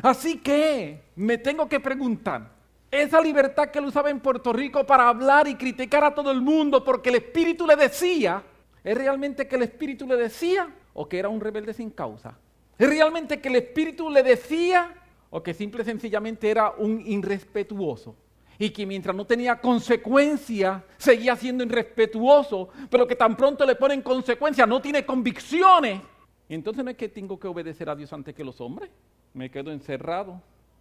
Así 0.03 0.39
que 0.39 1.03
me 1.17 1.39
tengo 1.39 1.67
que 1.67 1.81
preguntar, 1.81 2.51
esa 2.91 3.21
libertad 3.21 3.69
que 3.71 3.79
él 3.79 3.87
usaba 3.87 4.11
en 4.11 4.21
Puerto 4.21 4.53
Rico 4.53 4.87
para 4.87 5.09
hablar 5.09 5.49
y 5.49 5.57
criticar 5.57 6.05
a 6.05 6.15
todo 6.15 6.31
el 6.31 6.41
mundo 6.41 6.85
porque 6.85 7.11
el 7.11 7.17
Espíritu 7.17 7.67
le 7.67 7.77
decía, 7.77 8.43
¿es 8.83 8.97
realmente 8.97 9.49
que 9.49 9.57
el 9.57 9.63
Espíritu 9.63 10.07
le 10.07 10.17
decía 10.17 10.69
o 10.95 11.09
que 11.09 11.19
era 11.19 11.29
un 11.29 11.41
rebelde 11.41 11.75
sin 11.75 11.91
causa? 11.91 12.39
¿Es 12.79 12.89
realmente 12.89 13.41
que 13.41 13.49
el 13.49 13.57
Espíritu 13.57 14.11
le 14.11 14.23
decía 14.23 14.95
o 15.31 15.43
que 15.43 15.55
simple 15.55 15.83
y 15.83 15.87
sencillamente 15.87 16.51
era 16.51 16.71
un 16.71 17.01
irrespetuoso 17.05 18.17
y 18.59 18.71
que 18.71 18.87
mientras 18.87 19.15
no 19.15 19.27
tenía 19.27 19.61
consecuencia 19.61 20.85
seguía 20.97 21.37
siendo 21.37 21.65
irrespetuoso, 21.65 22.71
pero 22.91 23.07
que 23.07 23.17
tan 23.17 23.37
pronto 23.37 23.67
le 23.67 23.75
ponen 23.75 24.03
consecuencia 24.03 24.67
no 24.67 24.81
tiene 24.81 25.05
convicciones. 25.05 26.01
Entonces 26.49 26.85
no 26.85 26.91
es 26.91 26.97
que 26.97 27.09
tengo 27.09 27.39
que 27.39 27.49
obedecer 27.49 27.91
a 27.91 27.97
Dios 27.97 28.13
antes 28.13 28.35
que 28.35 28.45
los 28.45 28.61
hombres. 28.61 28.91
Me 29.35 29.51
quedo 29.51 29.73
encerrado 29.73 30.41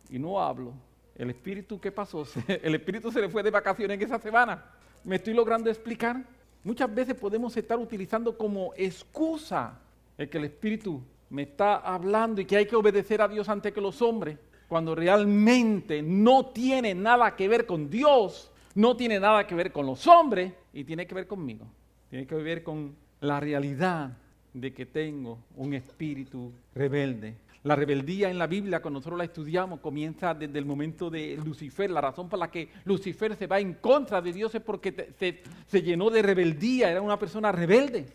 y 0.10 0.20
no 0.20 0.42
hablo. 0.42 0.74
El 1.16 1.30
espíritu, 1.30 1.80
¿qué 1.80 1.92
pasó? 1.92 2.26
El 2.48 2.76
espíritu 2.76 3.12
se 3.12 3.22
le 3.22 3.30
fue 3.30 3.44
de 3.44 3.52
vacaciones 3.52 3.96
en 3.96 4.06
esa 4.06 4.20
semana. 4.20 4.64
¿Me 5.04 5.16
estoy 5.16 5.34
logrando 5.34 5.70
explicar? 5.70 6.24
Muchas 6.64 6.94
veces 6.94 7.16
podemos 7.16 7.56
estar 7.56 7.78
utilizando 7.78 8.38
como 8.38 8.74
excusa 8.76 9.80
el 10.18 10.30
que 10.30 10.38
el 10.40 10.46
espíritu 10.46 11.02
me 11.30 11.44
está 11.44 11.76
hablando 11.76 12.42
y 12.42 12.46
que 12.46 12.58
hay 12.58 12.66
que 12.66 12.76
obedecer 12.76 13.22
a 13.22 13.28
Dios 13.28 13.48
antes 13.50 13.72
que 13.72 13.82
los 13.82 14.02
hombres, 14.02 14.40
cuando 14.68 14.96
realmente 14.96 16.02
no 16.02 16.48
tiene 16.48 16.96
nada 16.96 17.36
que 17.36 17.48
ver 17.48 17.66
con 17.66 17.90
Dios, 17.90 18.52
no 18.74 18.96
tiene 18.96 19.20
nada 19.20 19.46
que 19.46 19.54
ver 19.54 19.72
con 19.72 19.86
los 19.86 20.08
hombres 20.08 20.54
y 20.74 20.84
tiene 20.84 21.06
que 21.06 21.14
ver 21.14 21.28
conmigo. 21.28 21.68
Tiene 22.10 22.26
que 22.26 22.36
ver 22.36 22.64
con 22.64 22.96
la 23.22 23.40
realidad 23.40 24.18
de 24.54 24.74
que 24.74 24.86
tengo 24.86 25.38
un 25.56 25.74
espíritu 25.74 26.52
rebelde. 26.74 27.36
La 27.66 27.76
rebeldía 27.76 28.30
en 28.30 28.38
la 28.38 28.46
Biblia, 28.46 28.80
cuando 28.80 29.00
nosotros 29.00 29.18
la 29.18 29.24
estudiamos, 29.24 29.80
comienza 29.80 30.36
desde 30.36 30.60
el 30.60 30.66
momento 30.66 31.10
de 31.10 31.36
Lucifer. 31.44 31.90
La 31.90 32.00
razón 32.00 32.30
por 32.30 32.38
la 32.38 32.52
que 32.52 32.70
Lucifer 32.84 33.36
se 33.36 33.48
va 33.48 33.60
en 33.60 33.74
contra 33.74 34.22
de 34.22 34.32
Dios 34.32 34.54
es 34.54 34.62
porque 34.62 34.94
se, 35.18 35.82
llenó 35.82 36.12
de 36.12 36.22
rebeldía, 36.22 36.92
era 36.92 37.02
una 37.02 37.18
persona 37.18 37.52
rebelde. 37.52 38.06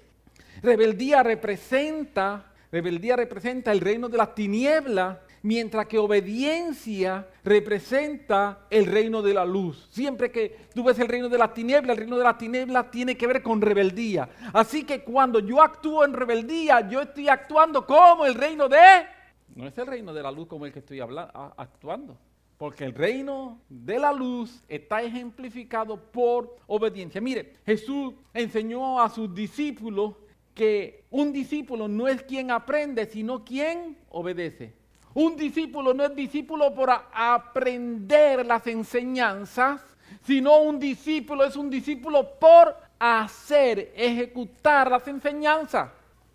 Rebeldía 0.63 1.25
representa, 1.25 2.53
rebeldía 2.71 3.17
representa 3.17 3.73
el 3.73 3.81
reino 3.81 4.09
de 4.09 4.19
las 4.19 4.37
tinieblas, 4.37 5.19
mientras 5.43 5.87
que 5.87 5.99
obediencia 5.99 7.27
representa 7.43 8.67
el 8.71 8.87
reino 8.87 9.21
de 9.21 9.35
la 9.35 9.45
luz. 9.45 9.89
Siempre 9.91 10.31
que 10.31 10.59
tú 10.73 10.85
ves 10.85 11.01
el 11.01 11.09
reino 11.09 11.29
de 11.29 11.39
las 11.39 11.53
tinieblas, 11.55 11.91
el 11.91 12.03
reino 12.05 12.19
de 12.19 12.25
las 12.25 12.39
tinieblas 12.39 12.89
tiene 12.93 13.17
que 13.17 13.27
ver 13.27 13.43
con 13.43 13.61
rebeldía. 13.61 14.29
Así 14.53 14.85
que 14.85 15.03
cuando 15.03 15.41
yo 15.41 15.61
actúo 15.61 16.05
en 16.05 16.13
rebeldía, 16.13 16.89
yo 16.89 17.01
estoy 17.01 17.29
actuando 17.29 17.85
como 17.85 18.27
el 18.27 18.37
reino 18.37 18.69
de... 18.69 19.19
No 19.55 19.67
es 19.67 19.77
el 19.79 19.87
reino 19.87 20.13
de 20.13 20.23
la 20.23 20.31
luz 20.31 20.47
como 20.47 20.67
el 20.67 20.73
que 20.73 20.79
estoy 20.79 21.01
hablando, 21.01 21.33
actuando. 21.57 22.17
Porque 22.57 22.85
el 22.85 22.95
reino 22.95 23.61
de 23.69 23.99
la 23.99 24.13
luz 24.13 24.63
está 24.69 25.03
ejemplificado 25.03 25.97
por 25.97 26.57
obediencia. 26.67 27.21
Mire, 27.21 27.55
Jesús 27.65 28.15
enseñó 28.35 29.01
a 29.01 29.09
sus 29.09 29.35
discípulos 29.35 30.15
que 30.55 31.05
un 31.11 31.33
discípulo 31.33 31.89
no 31.89 32.07
es 32.07 32.23
quien 32.23 32.51
aprende, 32.51 33.07
sino 33.07 33.45
quien 33.45 33.97
obedece. 34.11 34.75
Un 35.15 35.37
discípulo 35.37 35.95
no 35.95 36.05
es 36.05 36.15
discípulo 36.15 36.75
por 36.75 36.91
aprender 36.91 38.45
las 38.47 38.67
enseñanzas, 38.67 39.81
sino 40.23 40.59
un 40.59 40.79
discípulo 40.79 41.45
es 41.45 41.57
un 41.57 41.71
discípulo 41.71 42.39
por 42.39 42.77
hacer, 42.99 43.93
ejecutar 43.97 44.91
las 44.91 45.09
enseñanzas. 45.09 45.91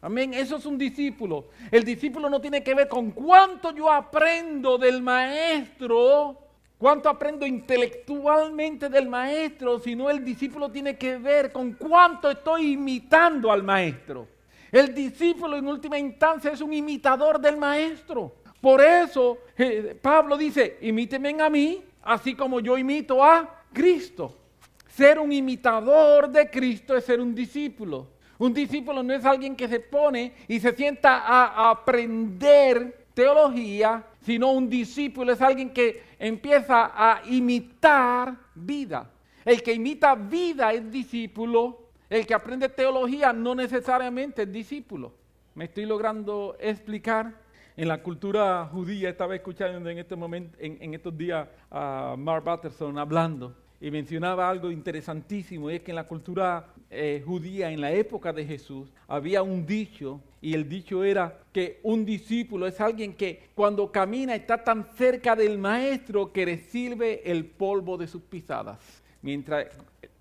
Amén, 0.05 0.35
eso 0.35 0.57
es 0.57 0.67
un 0.67 0.77
discípulo. 0.77 1.47
El 1.71 1.83
discípulo 1.83 2.29
no 2.29 2.39
tiene 2.39 2.61
que 2.61 2.75
ver 2.75 2.87
con 2.87 3.09
cuánto 3.09 3.73
yo 3.73 3.91
aprendo 3.91 4.77
del 4.77 5.01
maestro, 5.01 6.37
cuánto 6.77 7.09
aprendo 7.09 7.43
intelectualmente 7.43 8.87
del 8.87 9.09
maestro, 9.09 9.79
sino 9.79 10.07
el 10.11 10.23
discípulo 10.23 10.69
tiene 10.69 10.95
que 10.95 11.17
ver 11.17 11.51
con 11.51 11.73
cuánto 11.73 12.29
estoy 12.29 12.73
imitando 12.73 13.51
al 13.51 13.63
maestro. 13.63 14.27
El 14.71 14.93
discípulo 14.93 15.57
en 15.57 15.67
última 15.67 15.97
instancia 15.97 16.51
es 16.51 16.61
un 16.61 16.73
imitador 16.73 17.39
del 17.39 17.57
maestro. 17.57 18.35
Por 18.61 18.81
eso 18.81 19.39
eh, 19.57 19.97
Pablo 19.99 20.37
dice, 20.37 20.77
imíteme 20.81 21.35
a 21.41 21.49
mí, 21.49 21.83
así 22.03 22.35
como 22.35 22.59
yo 22.59 22.77
imito 22.77 23.23
a 23.23 23.63
Cristo. 23.73 24.37
Ser 24.87 25.17
un 25.17 25.31
imitador 25.31 26.29
de 26.29 26.47
Cristo 26.47 26.95
es 26.95 27.05
ser 27.05 27.19
un 27.19 27.33
discípulo. 27.33 28.13
Un 28.37 28.53
discípulo 28.53 29.01
no 29.01 29.13
es 29.13 29.23
alguien 29.25 29.55
que 29.55 29.67
se 29.67 29.79
pone 29.79 30.33
y 30.47 30.59
se 30.59 30.73
sienta 30.73 31.19
a 31.19 31.71
aprender 31.71 33.07
teología, 33.13 34.03
sino 34.21 34.51
un 34.51 34.69
discípulo 34.69 35.31
es 35.31 35.41
alguien 35.41 35.69
que 35.71 36.03
empieza 36.19 36.91
a 36.93 37.21
imitar 37.25 38.35
vida. 38.53 39.09
El 39.45 39.63
que 39.63 39.73
imita 39.73 40.15
vida 40.15 40.73
es 40.73 40.91
discípulo, 40.91 41.89
el 42.09 42.25
que 42.25 42.33
aprende 42.33 42.67
teología 42.67 43.31
no 43.31 43.55
necesariamente 43.55 44.43
es 44.43 44.51
discípulo. 44.51 45.13
¿Me 45.53 45.65
estoy 45.65 45.85
logrando 45.85 46.57
explicar? 46.59 47.45
en 47.77 47.89
la 47.89 48.01
cultura 48.01 48.65
judía, 48.71 49.09
estaba 49.09 49.35
escuchando 49.35 49.89
en, 49.89 49.97
este 49.97 50.15
momento, 50.15 50.57
en, 50.61 50.93
estos 50.93 51.17
días 51.17 51.45
a 51.69 52.15
Mark 52.17 52.45
Batterson 52.45 52.97
hablando 52.97 53.53
y 53.81 53.91
mencionaba 53.91 54.49
algo 54.49 54.71
interesantísimo, 54.71 55.69
es 55.69 55.81
que 55.81 55.91
en 55.91 55.95
la 55.95 56.07
cultura 56.07 56.67
eh, 56.89 57.21
judía, 57.25 57.71
en 57.71 57.81
la 57.81 57.91
época 57.91 58.31
de 58.31 58.45
Jesús, 58.45 58.89
había 59.07 59.43
un 59.43 59.65
dicho, 59.65 60.21
y 60.41 60.53
el 60.53 60.69
dicho 60.69 61.03
era 61.03 61.39
que 61.51 61.79
un 61.83 62.05
discípulo 62.05 62.67
es 62.67 62.79
alguien 62.79 63.13
que 63.13 63.49
cuando 63.53 63.91
camina 63.91 64.35
está 64.35 64.63
tan 64.63 64.85
cerca 64.95 65.35
del 65.35 65.57
maestro 65.57 66.31
que 66.31 66.45
recibe 66.45 67.29
el 67.29 67.45
polvo 67.45 67.97
de 67.97 68.07
sus 68.07 68.21
pisadas. 68.21 68.79
Mientras 69.21 69.67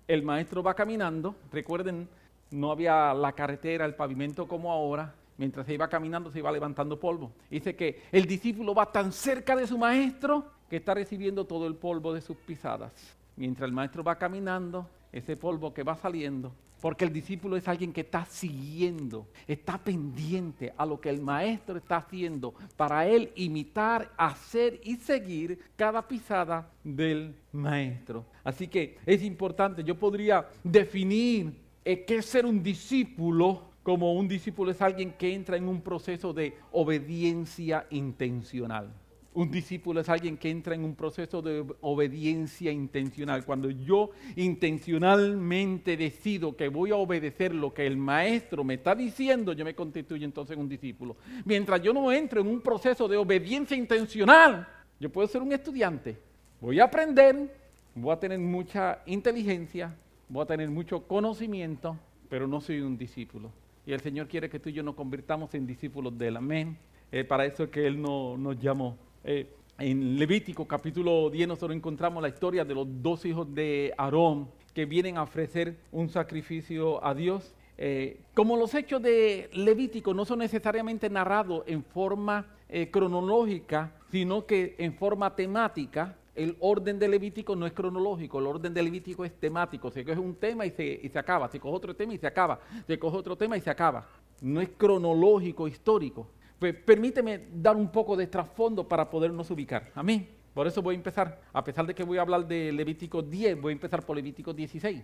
el 0.07 0.23
maestro 0.23 0.61
va 0.61 0.73
caminando, 0.73 1.35
recuerden, 1.51 2.07
no 2.51 2.71
había 2.71 3.13
la 3.13 3.33
carretera, 3.33 3.85
el 3.85 3.95
pavimento 3.95 4.47
como 4.47 4.71
ahora, 4.71 5.13
mientras 5.37 5.65
se 5.65 5.73
iba 5.73 5.87
caminando, 5.87 6.31
se 6.31 6.39
iba 6.39 6.51
levantando 6.51 6.99
polvo. 6.99 7.31
Dice 7.49 7.75
que 7.75 8.01
el 8.11 8.25
discípulo 8.25 8.73
va 8.73 8.91
tan 8.91 9.11
cerca 9.11 9.55
de 9.55 9.67
su 9.67 9.77
maestro 9.77 10.45
que 10.69 10.77
está 10.77 10.93
recibiendo 10.93 11.45
todo 11.45 11.67
el 11.67 11.75
polvo 11.75 12.13
de 12.13 12.21
sus 12.21 12.37
pisadas. 12.37 13.15
Mientras 13.35 13.67
el 13.67 13.73
maestro 13.73 14.03
va 14.03 14.17
caminando, 14.17 14.89
ese 15.11 15.37
polvo 15.37 15.73
que 15.73 15.83
va 15.83 15.95
saliendo, 15.95 16.53
porque 16.81 17.05
el 17.05 17.13
discípulo 17.13 17.55
es 17.55 17.67
alguien 17.67 17.93
que 17.93 18.01
está 18.01 18.25
siguiendo, 18.25 19.27
está 19.47 19.77
pendiente 19.77 20.73
a 20.77 20.85
lo 20.85 20.99
que 20.99 21.09
el 21.09 21.21
maestro 21.21 21.77
está 21.77 21.97
haciendo 21.97 22.53
para 22.75 23.07
él 23.07 23.31
imitar, 23.35 24.11
hacer 24.17 24.81
y 24.83 24.97
seguir 24.97 25.59
cada 25.75 26.05
pisada 26.05 26.69
del 26.83 27.33
maestro. 27.53 28.25
Así 28.43 28.67
que 28.67 28.97
es 29.05 29.23
importante, 29.23 29.83
yo 29.83 29.97
podría 29.97 30.47
definir 30.63 31.61
eh, 31.83 32.03
qué 32.03 32.17
es 32.17 32.25
ser 32.25 32.45
un 32.45 32.61
discípulo 32.61 33.75
como 33.85 34.13
un 34.13 34.27
discípulo 34.27 34.71
es 34.71 34.81
alguien 34.81 35.11
que 35.11 35.31
entra 35.31 35.57
en 35.57 35.69
un 35.69 35.79
proceso 35.79 36.33
de 36.33 36.57
obediencia 36.71 37.85
intencional. 37.91 38.91
Un 39.35 39.51
discípulo 39.51 39.99
es 39.99 40.07
alguien 40.07 40.37
que 40.37 40.49
entra 40.49 40.75
en 40.75 40.85
un 40.85 40.95
proceso 40.95 41.41
de 41.41 41.65
obediencia 41.81 42.71
intencional. 42.71 43.43
Cuando 43.43 43.69
yo 43.69 44.11
intencionalmente 44.37 45.97
decido 45.97 46.55
que 46.55 46.69
voy 46.69 46.91
a 46.91 46.95
obedecer 46.95 47.53
lo 47.53 47.73
que 47.73 47.85
el 47.85 47.97
maestro 47.97 48.63
me 48.63 48.75
está 48.75 48.95
diciendo, 48.95 49.51
yo 49.51 49.65
me 49.65 49.75
constituyo 49.75 50.23
entonces 50.23 50.55
en 50.55 50.61
un 50.61 50.69
discípulo. 50.69 51.17
Mientras 51.43 51.81
yo 51.81 51.93
no 51.93 52.13
entro 52.13 52.39
en 52.39 52.47
un 52.47 52.61
proceso 52.61 53.09
de 53.09 53.17
obediencia 53.17 53.75
intencional, 53.75 54.69
yo 55.01 55.11
puedo 55.11 55.27
ser 55.27 55.41
un 55.41 55.51
estudiante. 55.51 56.17
Voy 56.61 56.79
a 56.79 56.85
aprender, 56.85 57.53
voy 57.93 58.13
a 58.13 58.19
tener 58.19 58.39
mucha 58.39 59.01
inteligencia, 59.05 59.93
voy 60.29 60.43
a 60.43 60.45
tener 60.45 60.69
mucho 60.69 61.05
conocimiento, 61.05 61.99
pero 62.29 62.47
no 62.47 62.61
soy 62.61 62.79
un 62.79 62.97
discípulo. 62.97 63.51
Y 63.85 63.91
el 63.91 63.99
Señor 63.99 64.29
quiere 64.29 64.49
que 64.49 64.61
tú 64.61 64.69
y 64.69 64.73
yo 64.73 64.81
nos 64.81 64.95
convirtamos 64.95 65.53
en 65.55 65.67
discípulos 65.67 66.17
de 66.17 66.29
él. 66.29 66.37
Amén. 66.37 66.77
Eh, 67.11 67.25
para 67.25 67.45
eso 67.45 67.65
es 67.65 67.69
que 67.69 67.85
Él 67.85 68.01
nos 68.01 68.57
llamó. 68.59 68.97
Eh, 69.27 69.47
en 69.79 70.19
Levítico 70.19 70.67
capítulo 70.67 71.31
10 71.31 71.47
nosotros 71.47 71.75
encontramos 71.75 72.21
la 72.21 72.29
historia 72.29 72.63
de 72.63 72.75
los 72.75 72.87
dos 73.01 73.25
hijos 73.25 73.53
de 73.55 73.91
Aarón 73.97 74.47
que 74.75 74.85
vienen 74.85 75.17
a 75.17 75.23
ofrecer 75.23 75.77
un 75.91 76.09
sacrificio 76.09 77.03
a 77.03 77.15
Dios. 77.15 77.55
Eh, 77.77 78.21
como 78.35 78.55
los 78.55 78.75
hechos 78.75 79.01
de 79.01 79.49
Levítico 79.53 80.13
no 80.13 80.25
son 80.25 80.39
necesariamente 80.39 81.09
narrados 81.09 81.63
en 81.65 81.83
forma 81.83 82.45
cronológica, 82.91 83.93
sino 84.11 84.45
que 84.45 84.75
en 84.79 84.95
forma 84.95 85.33
temática, 85.35 86.17
el 86.33 86.57
orden 86.59 86.99
de 86.99 87.07
Levítico 87.07 87.55
no 87.55 87.65
es 87.65 87.73
cronológico, 87.73 88.39
el 88.39 88.47
orden 88.47 88.73
de 88.73 88.83
Levítico 88.83 89.23
es 89.23 89.33
temático. 89.39 89.91
Se 89.91 90.03
coge 90.03 90.19
un 90.19 90.35
tema 90.35 90.65
y 90.65 90.71
se, 90.71 90.99
y 91.01 91.09
se 91.09 91.19
acaba, 91.19 91.47
se 91.47 91.59
coge 91.59 91.75
otro 91.75 91.95
tema 91.95 92.13
y 92.13 92.17
se 92.17 92.27
acaba, 92.27 92.59
se 92.85 92.99
coge 92.99 93.17
otro 93.17 93.37
tema 93.37 93.55
y 93.55 93.61
se 93.61 93.69
acaba. 93.69 94.07
No 94.41 94.61
es 94.61 94.69
cronológico, 94.77 95.67
histórico. 95.67 96.27
Permíteme 96.59 97.47
dar 97.53 97.75
un 97.75 97.91
poco 97.91 98.15
de 98.15 98.27
trasfondo 98.27 98.87
para 98.87 99.09
podernos 99.09 99.49
ubicar. 99.51 99.91
Amén. 99.93 100.27
Por 100.53 100.67
eso 100.67 100.81
voy 100.81 100.95
a 100.95 100.97
empezar, 100.97 101.41
a 101.51 101.63
pesar 101.63 101.85
de 101.85 101.93
que 101.93 102.03
voy 102.03 102.17
a 102.17 102.21
hablar 102.21 102.47
de 102.47 102.71
Levítico 102.71 103.21
10, 103.21 103.59
voy 103.59 103.71
a 103.71 103.73
empezar 103.73 104.05
por 104.05 104.15
Levítico 104.15 104.53
16. 104.53 105.01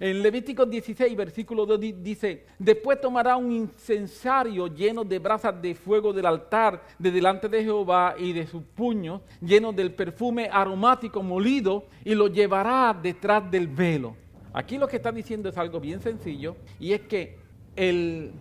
En 0.00 0.22
Levítico 0.22 0.64
16, 0.64 1.14
versículo 1.14 1.66
2 1.66 2.02
dice, 2.02 2.46
después 2.58 2.98
tomará 2.98 3.36
un 3.36 3.52
incensario 3.52 4.68
lleno 4.68 5.04
de 5.04 5.18
brasas 5.18 5.60
de 5.60 5.74
fuego 5.74 6.14
del 6.14 6.24
altar 6.24 6.82
de 6.98 7.10
delante 7.10 7.46
de 7.46 7.62
Jehová 7.62 8.14
y 8.18 8.32
de 8.32 8.46
sus 8.46 8.62
puños, 8.62 9.20
lleno 9.42 9.70
del 9.70 9.92
perfume 9.92 10.48
aromático 10.50 11.22
molido, 11.22 11.84
y 12.02 12.14
lo 12.14 12.28
llevará 12.28 12.98
detrás 13.00 13.50
del 13.50 13.68
velo. 13.68 14.16
Aquí 14.54 14.78
lo 14.78 14.88
que 14.88 14.96
está 14.96 15.12
diciendo 15.12 15.50
es 15.50 15.58
algo 15.58 15.78
bien 15.78 16.00
sencillo, 16.00 16.56
y 16.78 16.94
es 16.94 17.02
que 17.02 17.36
el 17.76 18.32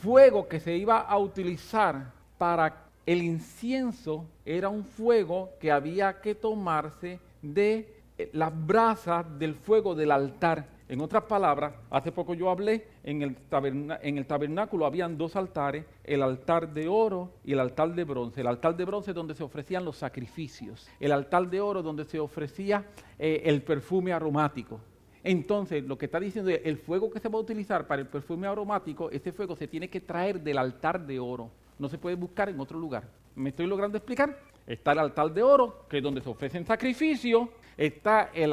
fuego 0.00 0.48
que 0.48 0.60
se 0.60 0.76
iba 0.76 1.00
a 1.00 1.18
utilizar 1.18 2.12
para 2.38 2.86
el 3.06 3.22
incienso 3.22 4.26
era 4.44 4.68
un 4.68 4.84
fuego 4.84 5.50
que 5.60 5.70
había 5.70 6.20
que 6.20 6.34
tomarse 6.34 7.20
de 7.42 8.00
las 8.32 8.52
brasas 8.66 9.26
del 9.38 9.54
fuego 9.54 9.94
del 9.94 10.10
altar. 10.10 10.80
En 10.88 11.00
otras 11.00 11.22
palabras, 11.24 11.72
hace 11.88 12.10
poco 12.10 12.34
yo 12.34 12.50
hablé, 12.50 12.88
en 13.04 13.22
el, 13.22 13.36
en 14.02 14.18
el, 14.18 14.26
tabernáculo 14.26 14.86
habían 14.86 15.16
dos 15.16 15.36
altares, 15.36 15.84
el 16.02 16.20
altar 16.22 16.74
de 16.74 16.88
oro 16.88 17.30
y 17.44 17.52
el 17.52 17.60
altar 17.60 17.94
de 17.94 18.02
bronce. 18.02 18.40
El 18.40 18.48
altar 18.48 18.76
de 18.76 18.84
bronce 18.84 19.12
donde 19.12 19.34
se 19.34 19.44
ofrecían 19.44 19.84
los 19.84 19.98
sacrificios, 19.98 20.88
el 20.98 21.12
altar 21.12 21.48
de 21.48 21.60
oro 21.60 21.82
donde 21.82 22.04
se 22.04 22.18
ofrecía 22.18 22.84
eh, 23.18 23.42
el 23.44 23.62
perfume 23.62 24.12
aromático. 24.12 24.80
Entonces, 25.22 25.84
lo 25.84 25.98
que 25.98 26.06
está 26.06 26.18
diciendo 26.18 26.50
es, 26.50 26.60
el 26.64 26.78
fuego 26.78 27.10
que 27.10 27.20
se 27.20 27.28
va 27.28 27.38
a 27.38 27.42
utilizar 27.42 27.86
para 27.86 28.02
el 28.02 28.08
perfume 28.08 28.46
aromático, 28.46 29.10
ese 29.10 29.32
fuego 29.32 29.54
se 29.56 29.68
tiene 29.68 29.88
que 29.88 30.00
traer 30.00 30.40
del 30.40 30.58
altar 30.58 31.06
de 31.06 31.18
oro, 31.18 31.50
no 31.78 31.88
se 31.88 31.98
puede 31.98 32.16
buscar 32.16 32.48
en 32.48 32.58
otro 32.60 32.78
lugar. 32.78 33.08
¿Me 33.34 33.50
estoy 33.50 33.66
logrando 33.66 33.96
explicar? 33.96 34.38
Está 34.66 34.92
el 34.92 35.00
altar 35.00 35.32
de 35.32 35.42
oro, 35.42 35.86
que 35.88 35.98
es 35.98 36.02
donde 36.02 36.20
se 36.20 36.28
ofrecen 36.28 36.64
sacrificios, 36.64 37.48
está 37.76 38.30
el, 38.34 38.52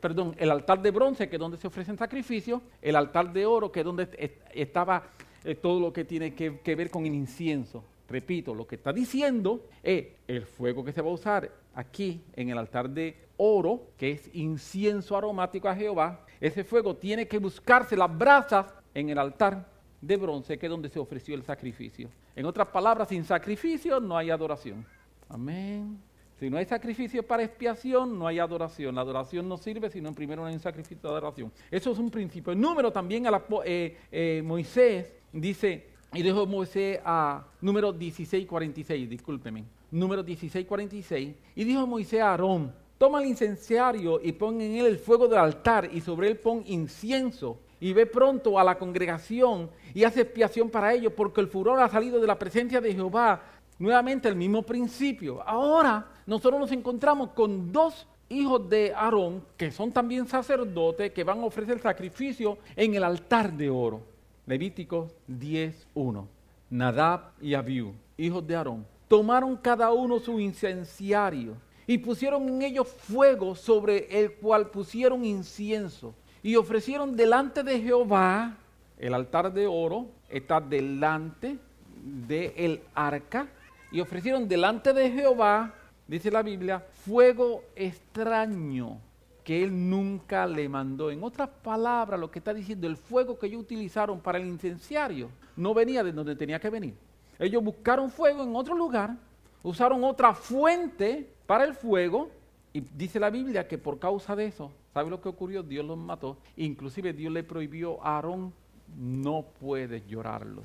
perdón, 0.00 0.34
el 0.38 0.50
altar 0.50 0.80
de 0.80 0.90
bronce, 0.90 1.28
que 1.28 1.36
es 1.36 1.40
donde 1.40 1.56
se 1.56 1.66
ofrecen 1.66 1.98
sacrificios, 1.98 2.62
el 2.80 2.96
altar 2.96 3.32
de 3.32 3.44
oro, 3.44 3.70
que 3.70 3.80
es 3.80 3.84
donde 3.84 4.08
estaba 4.52 5.02
eh, 5.44 5.54
todo 5.54 5.80
lo 5.80 5.92
que 5.92 6.04
tiene 6.04 6.34
que, 6.34 6.74
ver 6.74 6.90
con 6.90 7.06
el 7.06 7.14
incienso. 7.14 7.84
Repito, 8.08 8.54
lo 8.54 8.66
que 8.66 8.76
está 8.76 8.92
diciendo 8.92 9.66
es 9.82 10.06
el 10.26 10.44
fuego 10.46 10.84
que 10.84 10.92
se 10.92 11.00
va 11.00 11.10
a 11.10 11.14
usar 11.14 11.50
aquí 11.74 12.22
en 12.34 12.50
el 12.50 12.58
altar 12.58 12.90
de 12.90 13.16
oro, 13.42 13.92
que 13.96 14.12
es 14.12 14.30
incienso 14.34 15.16
aromático 15.16 15.66
a 15.66 15.74
Jehová. 15.74 16.26
Ese 16.38 16.62
fuego 16.62 16.94
tiene 16.94 17.26
que 17.26 17.38
buscarse 17.38 17.96
las 17.96 18.16
brasas 18.16 18.66
en 18.92 19.08
el 19.08 19.18
altar 19.18 19.66
de 20.00 20.16
bronce, 20.18 20.58
que 20.58 20.66
es 20.66 20.70
donde 20.70 20.90
se 20.90 20.98
ofreció 20.98 21.34
el 21.34 21.42
sacrificio. 21.42 22.10
En 22.36 22.44
otras 22.44 22.68
palabras, 22.68 23.08
sin 23.08 23.24
sacrificio 23.24 23.98
no 23.98 24.16
hay 24.16 24.30
adoración. 24.30 24.84
Amén. 25.28 25.98
Si 26.38 26.50
no 26.50 26.58
hay 26.58 26.66
sacrificio 26.66 27.22
para 27.22 27.42
expiación, 27.42 28.18
no 28.18 28.26
hay 28.26 28.38
adoración. 28.38 28.94
La 28.94 29.00
adoración 29.00 29.48
no 29.48 29.56
sirve 29.56 29.88
si 29.90 30.02
no 30.02 30.14
primero 30.14 30.44
hay 30.44 30.54
un 30.54 30.60
sacrificio 30.60 31.00
de 31.02 31.08
adoración. 31.08 31.52
Eso 31.70 31.92
es 31.92 31.98
un 31.98 32.10
principio. 32.10 32.52
El 32.52 32.60
número 32.60 32.92
también 32.92 33.26
a 33.26 33.42
eh, 33.64 33.98
eh, 34.12 34.42
Moisés 34.44 35.14
dice, 35.32 35.88
y 36.12 36.22
dijo 36.22 36.46
Moisés 36.46 37.00
a 37.04 37.46
número 37.60 37.92
1646, 37.92 39.08
discúlpeme, 39.08 39.64
número 39.90 40.24
1646, 40.24 41.34
y 41.54 41.64
dijo 41.64 41.86
Moisés 41.86 42.20
a 42.20 42.30
Aarón, 42.30 42.74
toma 43.00 43.22
el 43.22 43.28
incenciario 43.28 44.20
y 44.22 44.32
pon 44.32 44.60
en 44.60 44.74
él 44.74 44.84
el 44.84 44.98
fuego 44.98 45.26
del 45.26 45.38
altar 45.38 45.88
y 45.90 46.02
sobre 46.02 46.28
él 46.28 46.36
pon 46.36 46.62
incienso 46.66 47.58
y 47.80 47.94
ve 47.94 48.04
pronto 48.04 48.58
a 48.58 48.62
la 48.62 48.76
congregación 48.76 49.70
y 49.94 50.04
hace 50.04 50.20
expiación 50.20 50.68
para 50.68 50.92
ellos 50.92 51.14
porque 51.16 51.40
el 51.40 51.46
furor 51.46 51.80
ha 51.80 51.88
salido 51.88 52.20
de 52.20 52.26
la 52.26 52.38
presencia 52.38 52.78
de 52.78 52.92
Jehová 52.92 53.40
nuevamente 53.78 54.28
el 54.28 54.36
mismo 54.36 54.60
principio. 54.60 55.42
Ahora 55.46 56.08
nosotros 56.26 56.60
nos 56.60 56.72
encontramos 56.72 57.30
con 57.30 57.72
dos 57.72 58.06
hijos 58.28 58.68
de 58.68 58.92
Aarón, 58.94 59.46
que 59.56 59.70
son 59.70 59.92
también 59.92 60.26
sacerdotes, 60.28 61.10
que 61.12 61.24
van 61.24 61.40
a 61.40 61.46
ofrecer 61.46 61.78
sacrificio 61.78 62.58
en 62.76 62.94
el 62.96 63.02
altar 63.02 63.50
de 63.50 63.70
oro. 63.70 64.02
Levítico 64.44 65.08
10.1. 65.26 66.26
Nadab 66.68 67.32
y 67.40 67.54
Abiú, 67.54 67.94
hijos 68.18 68.46
de 68.46 68.56
Aarón, 68.56 68.86
tomaron 69.08 69.56
cada 69.56 69.90
uno 69.90 70.18
su 70.18 70.38
incenciario 70.38 71.56
y 71.90 71.98
pusieron 71.98 72.48
en 72.48 72.62
ellos 72.62 72.86
fuego 72.86 73.56
sobre 73.56 74.06
el 74.20 74.34
cual 74.34 74.70
pusieron 74.70 75.24
incienso 75.24 76.14
y 76.40 76.54
ofrecieron 76.54 77.16
delante 77.16 77.64
de 77.64 77.80
Jehová, 77.80 78.56
el 78.96 79.12
altar 79.12 79.52
de 79.52 79.66
oro 79.66 80.06
está 80.28 80.60
delante 80.60 81.58
del 82.00 82.52
el 82.54 82.82
arca 82.94 83.48
y 83.90 84.00
ofrecieron 84.00 84.46
delante 84.46 84.92
de 84.92 85.10
Jehová, 85.10 85.74
dice 86.06 86.30
la 86.30 86.44
Biblia, 86.44 86.78
fuego 86.78 87.64
extraño 87.74 89.00
que 89.42 89.64
él 89.64 89.90
nunca 89.90 90.46
le 90.46 90.68
mandó. 90.68 91.10
En 91.10 91.24
otras 91.24 91.48
palabras, 91.48 92.20
lo 92.20 92.30
que 92.30 92.38
está 92.38 92.54
diciendo, 92.54 92.86
el 92.86 92.98
fuego 92.98 93.36
que 93.36 93.48
ellos 93.48 93.62
utilizaron 93.62 94.20
para 94.20 94.38
el 94.38 94.46
incenciario 94.46 95.28
no 95.56 95.74
venía 95.74 96.04
de 96.04 96.12
donde 96.12 96.36
tenía 96.36 96.60
que 96.60 96.70
venir. 96.70 96.94
Ellos 97.36 97.64
buscaron 97.64 98.12
fuego 98.12 98.44
en 98.44 98.54
otro 98.54 98.76
lugar, 98.76 99.16
usaron 99.64 100.04
otra 100.04 100.34
fuente 100.34 101.39
para 101.50 101.64
el 101.64 101.74
fuego 101.74 102.30
y 102.72 102.78
dice 102.78 103.18
la 103.18 103.28
Biblia 103.28 103.66
que 103.66 103.76
por 103.76 103.98
causa 103.98 104.36
de 104.36 104.46
eso, 104.46 104.70
¿sabe 104.94 105.10
lo 105.10 105.20
que 105.20 105.28
ocurrió? 105.28 105.64
Dios 105.64 105.84
los 105.84 105.98
mató. 105.98 106.36
Inclusive 106.56 107.12
Dios 107.12 107.32
le 107.32 107.42
prohibió 107.42 108.00
a 108.04 108.14
Aarón, 108.14 108.52
no 108.96 109.46
puedes 109.58 110.06
llorarlos, 110.06 110.62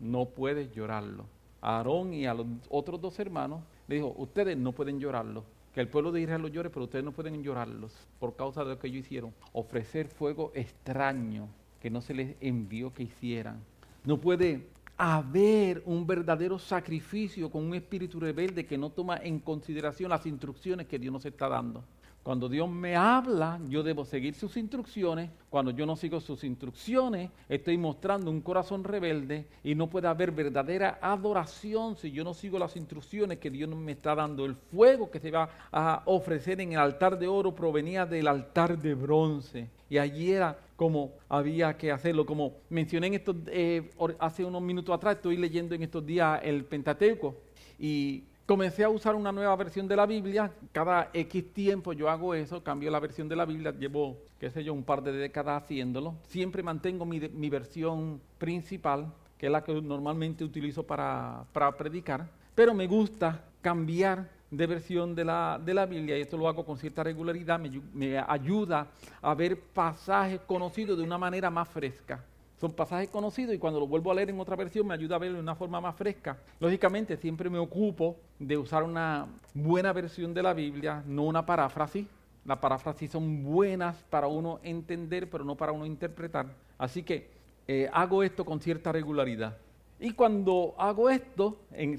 no 0.00 0.24
puedes 0.24 0.72
llorarlos. 0.74 1.24
Aarón 1.60 2.12
y 2.14 2.26
a 2.26 2.34
los 2.34 2.48
otros 2.68 3.00
dos 3.00 3.16
hermanos, 3.20 3.60
le 3.86 3.94
dijo, 3.94 4.12
ustedes 4.18 4.58
no 4.58 4.72
pueden 4.72 4.98
llorarlo, 4.98 5.44
que 5.72 5.80
el 5.80 5.86
pueblo 5.86 6.10
de 6.10 6.22
Israel 6.22 6.42
lo 6.42 6.48
llore, 6.48 6.68
pero 6.68 6.86
ustedes 6.86 7.04
no 7.04 7.12
pueden 7.12 7.40
llorarlos 7.44 7.92
por 8.18 8.34
causa 8.34 8.64
de 8.64 8.70
lo 8.70 8.78
que 8.80 8.88
ellos 8.88 9.06
hicieron. 9.06 9.32
Ofrecer 9.52 10.08
fuego 10.08 10.50
extraño 10.56 11.46
que 11.80 11.90
no 11.90 12.00
se 12.00 12.12
les 12.12 12.34
envió 12.40 12.92
que 12.92 13.04
hicieran. 13.04 13.60
No 14.02 14.20
puede 14.20 14.66
haber 14.96 15.82
un 15.86 16.06
verdadero 16.06 16.58
sacrificio 16.58 17.50
con 17.50 17.64
un 17.64 17.74
espíritu 17.74 18.20
rebelde 18.20 18.66
que 18.66 18.78
no 18.78 18.90
toma 18.90 19.16
en 19.16 19.40
consideración 19.40 20.10
las 20.10 20.26
instrucciones 20.26 20.86
que 20.86 20.98
Dios 20.98 21.12
nos 21.12 21.24
está 21.24 21.48
dando. 21.48 21.82
Cuando 22.24 22.48
Dios 22.48 22.70
me 22.70 22.96
habla, 22.96 23.60
yo 23.68 23.82
debo 23.82 24.06
seguir 24.06 24.32
sus 24.32 24.56
instrucciones. 24.56 25.28
Cuando 25.50 25.70
yo 25.72 25.84
no 25.84 25.94
sigo 25.94 26.20
sus 26.20 26.42
instrucciones, 26.42 27.30
estoy 27.50 27.76
mostrando 27.76 28.30
un 28.30 28.40
corazón 28.40 28.82
rebelde 28.82 29.46
y 29.62 29.74
no 29.74 29.90
puede 29.90 30.08
haber 30.08 30.30
verdadera 30.30 30.98
adoración 31.02 31.96
si 31.96 32.10
yo 32.12 32.24
no 32.24 32.32
sigo 32.32 32.58
las 32.58 32.76
instrucciones 32.76 33.40
que 33.40 33.50
Dios 33.50 33.68
me 33.68 33.92
está 33.92 34.14
dando. 34.14 34.46
El 34.46 34.54
fuego 34.54 35.10
que 35.10 35.20
se 35.20 35.30
va 35.30 35.50
a 35.70 36.02
ofrecer 36.06 36.62
en 36.62 36.72
el 36.72 36.78
altar 36.78 37.18
de 37.18 37.28
oro 37.28 37.54
provenía 37.54 38.06
del 38.06 38.26
altar 38.26 38.78
de 38.78 38.94
bronce. 38.94 39.68
Y 39.90 39.98
allí 39.98 40.32
era 40.32 40.58
como 40.76 41.12
había 41.28 41.76
que 41.76 41.92
hacerlo. 41.92 42.24
Como 42.24 42.54
mencioné 42.70 43.08
en 43.08 43.22
eh, 43.48 43.90
hace 44.18 44.46
unos 44.46 44.62
minutos 44.62 44.94
atrás, 44.94 45.16
estoy 45.16 45.36
leyendo 45.36 45.74
en 45.74 45.82
estos 45.82 46.06
días 46.06 46.40
el 46.42 46.64
Pentateuco. 46.64 47.36
Y 47.78 48.24
Comencé 48.46 48.84
a 48.84 48.90
usar 48.90 49.14
una 49.14 49.32
nueva 49.32 49.56
versión 49.56 49.88
de 49.88 49.96
la 49.96 50.04
Biblia. 50.04 50.52
Cada 50.70 51.08
X 51.14 51.54
tiempo 51.54 51.94
yo 51.94 52.10
hago 52.10 52.34
eso, 52.34 52.62
cambio 52.62 52.90
la 52.90 53.00
versión 53.00 53.26
de 53.26 53.36
la 53.36 53.46
Biblia. 53.46 53.72
Llevo, 53.72 54.18
qué 54.38 54.50
sé 54.50 54.62
yo, 54.62 54.74
un 54.74 54.82
par 54.82 55.02
de 55.02 55.12
décadas 55.12 55.62
haciéndolo. 55.62 56.16
Siempre 56.28 56.62
mantengo 56.62 57.06
mi, 57.06 57.48
versión 57.48 58.20
principal, 58.36 59.10
que 59.38 59.46
es 59.46 59.52
la 59.52 59.64
que 59.64 59.72
normalmente 59.80 60.44
utilizo 60.44 60.82
para, 60.82 61.46
predicar. 61.78 62.28
Pero 62.54 62.74
me 62.74 62.86
gusta 62.86 63.42
cambiar 63.62 64.28
de 64.50 64.66
versión 64.66 65.14
de 65.14 65.24
la, 65.24 65.58
de 65.64 65.72
la 65.72 65.86
Biblia 65.86 66.18
y 66.18 66.20
esto 66.20 66.36
lo 66.36 66.46
hago 66.46 66.66
con 66.66 66.76
cierta 66.76 67.02
regularidad. 67.02 67.58
Me, 67.58 67.80
me 67.94 68.18
ayuda 68.18 68.88
a 69.22 69.34
ver 69.34 69.58
pasajes 69.58 70.40
conocidos 70.40 70.98
de 70.98 71.04
una 71.04 71.16
manera 71.16 71.48
más 71.48 71.66
fresca. 71.66 72.22
Son 72.60 72.72
pasajes 72.72 73.08
conocidos 73.10 73.54
y 73.54 73.58
cuando 73.58 73.80
los 73.80 73.88
vuelvo 73.88 74.12
a 74.12 74.14
leer 74.14 74.30
en 74.30 74.38
otra 74.38 74.56
versión 74.56 74.86
me 74.86 74.94
ayuda 74.94 75.16
a 75.16 75.18
verlo 75.18 75.36
de 75.36 75.42
una 75.42 75.56
forma 75.56 75.80
más 75.80 75.96
fresca. 75.96 76.38
Lógicamente 76.60 77.16
siempre 77.16 77.50
me 77.50 77.58
ocupo 77.58 78.16
de 78.38 78.56
usar 78.56 78.84
una 78.84 79.26
buena 79.52 79.92
versión 79.92 80.32
de 80.32 80.42
la 80.42 80.54
Biblia, 80.54 81.02
no 81.06 81.24
una 81.24 81.44
paráfrasis. 81.44 82.06
Las 82.44 82.58
paráfrasis 82.58 83.10
son 83.10 83.42
buenas 83.42 83.96
para 84.08 84.28
uno 84.28 84.60
entender, 84.62 85.28
pero 85.28 85.44
no 85.44 85.56
para 85.56 85.72
uno 85.72 85.84
interpretar. 85.84 86.46
Así 86.78 87.02
que 87.02 87.30
eh, 87.66 87.88
hago 87.92 88.22
esto 88.22 88.44
con 88.44 88.60
cierta 88.60 88.92
regularidad. 88.92 89.56
Y 89.98 90.12
cuando 90.12 90.74
hago 90.78 91.08
esto, 91.10 91.56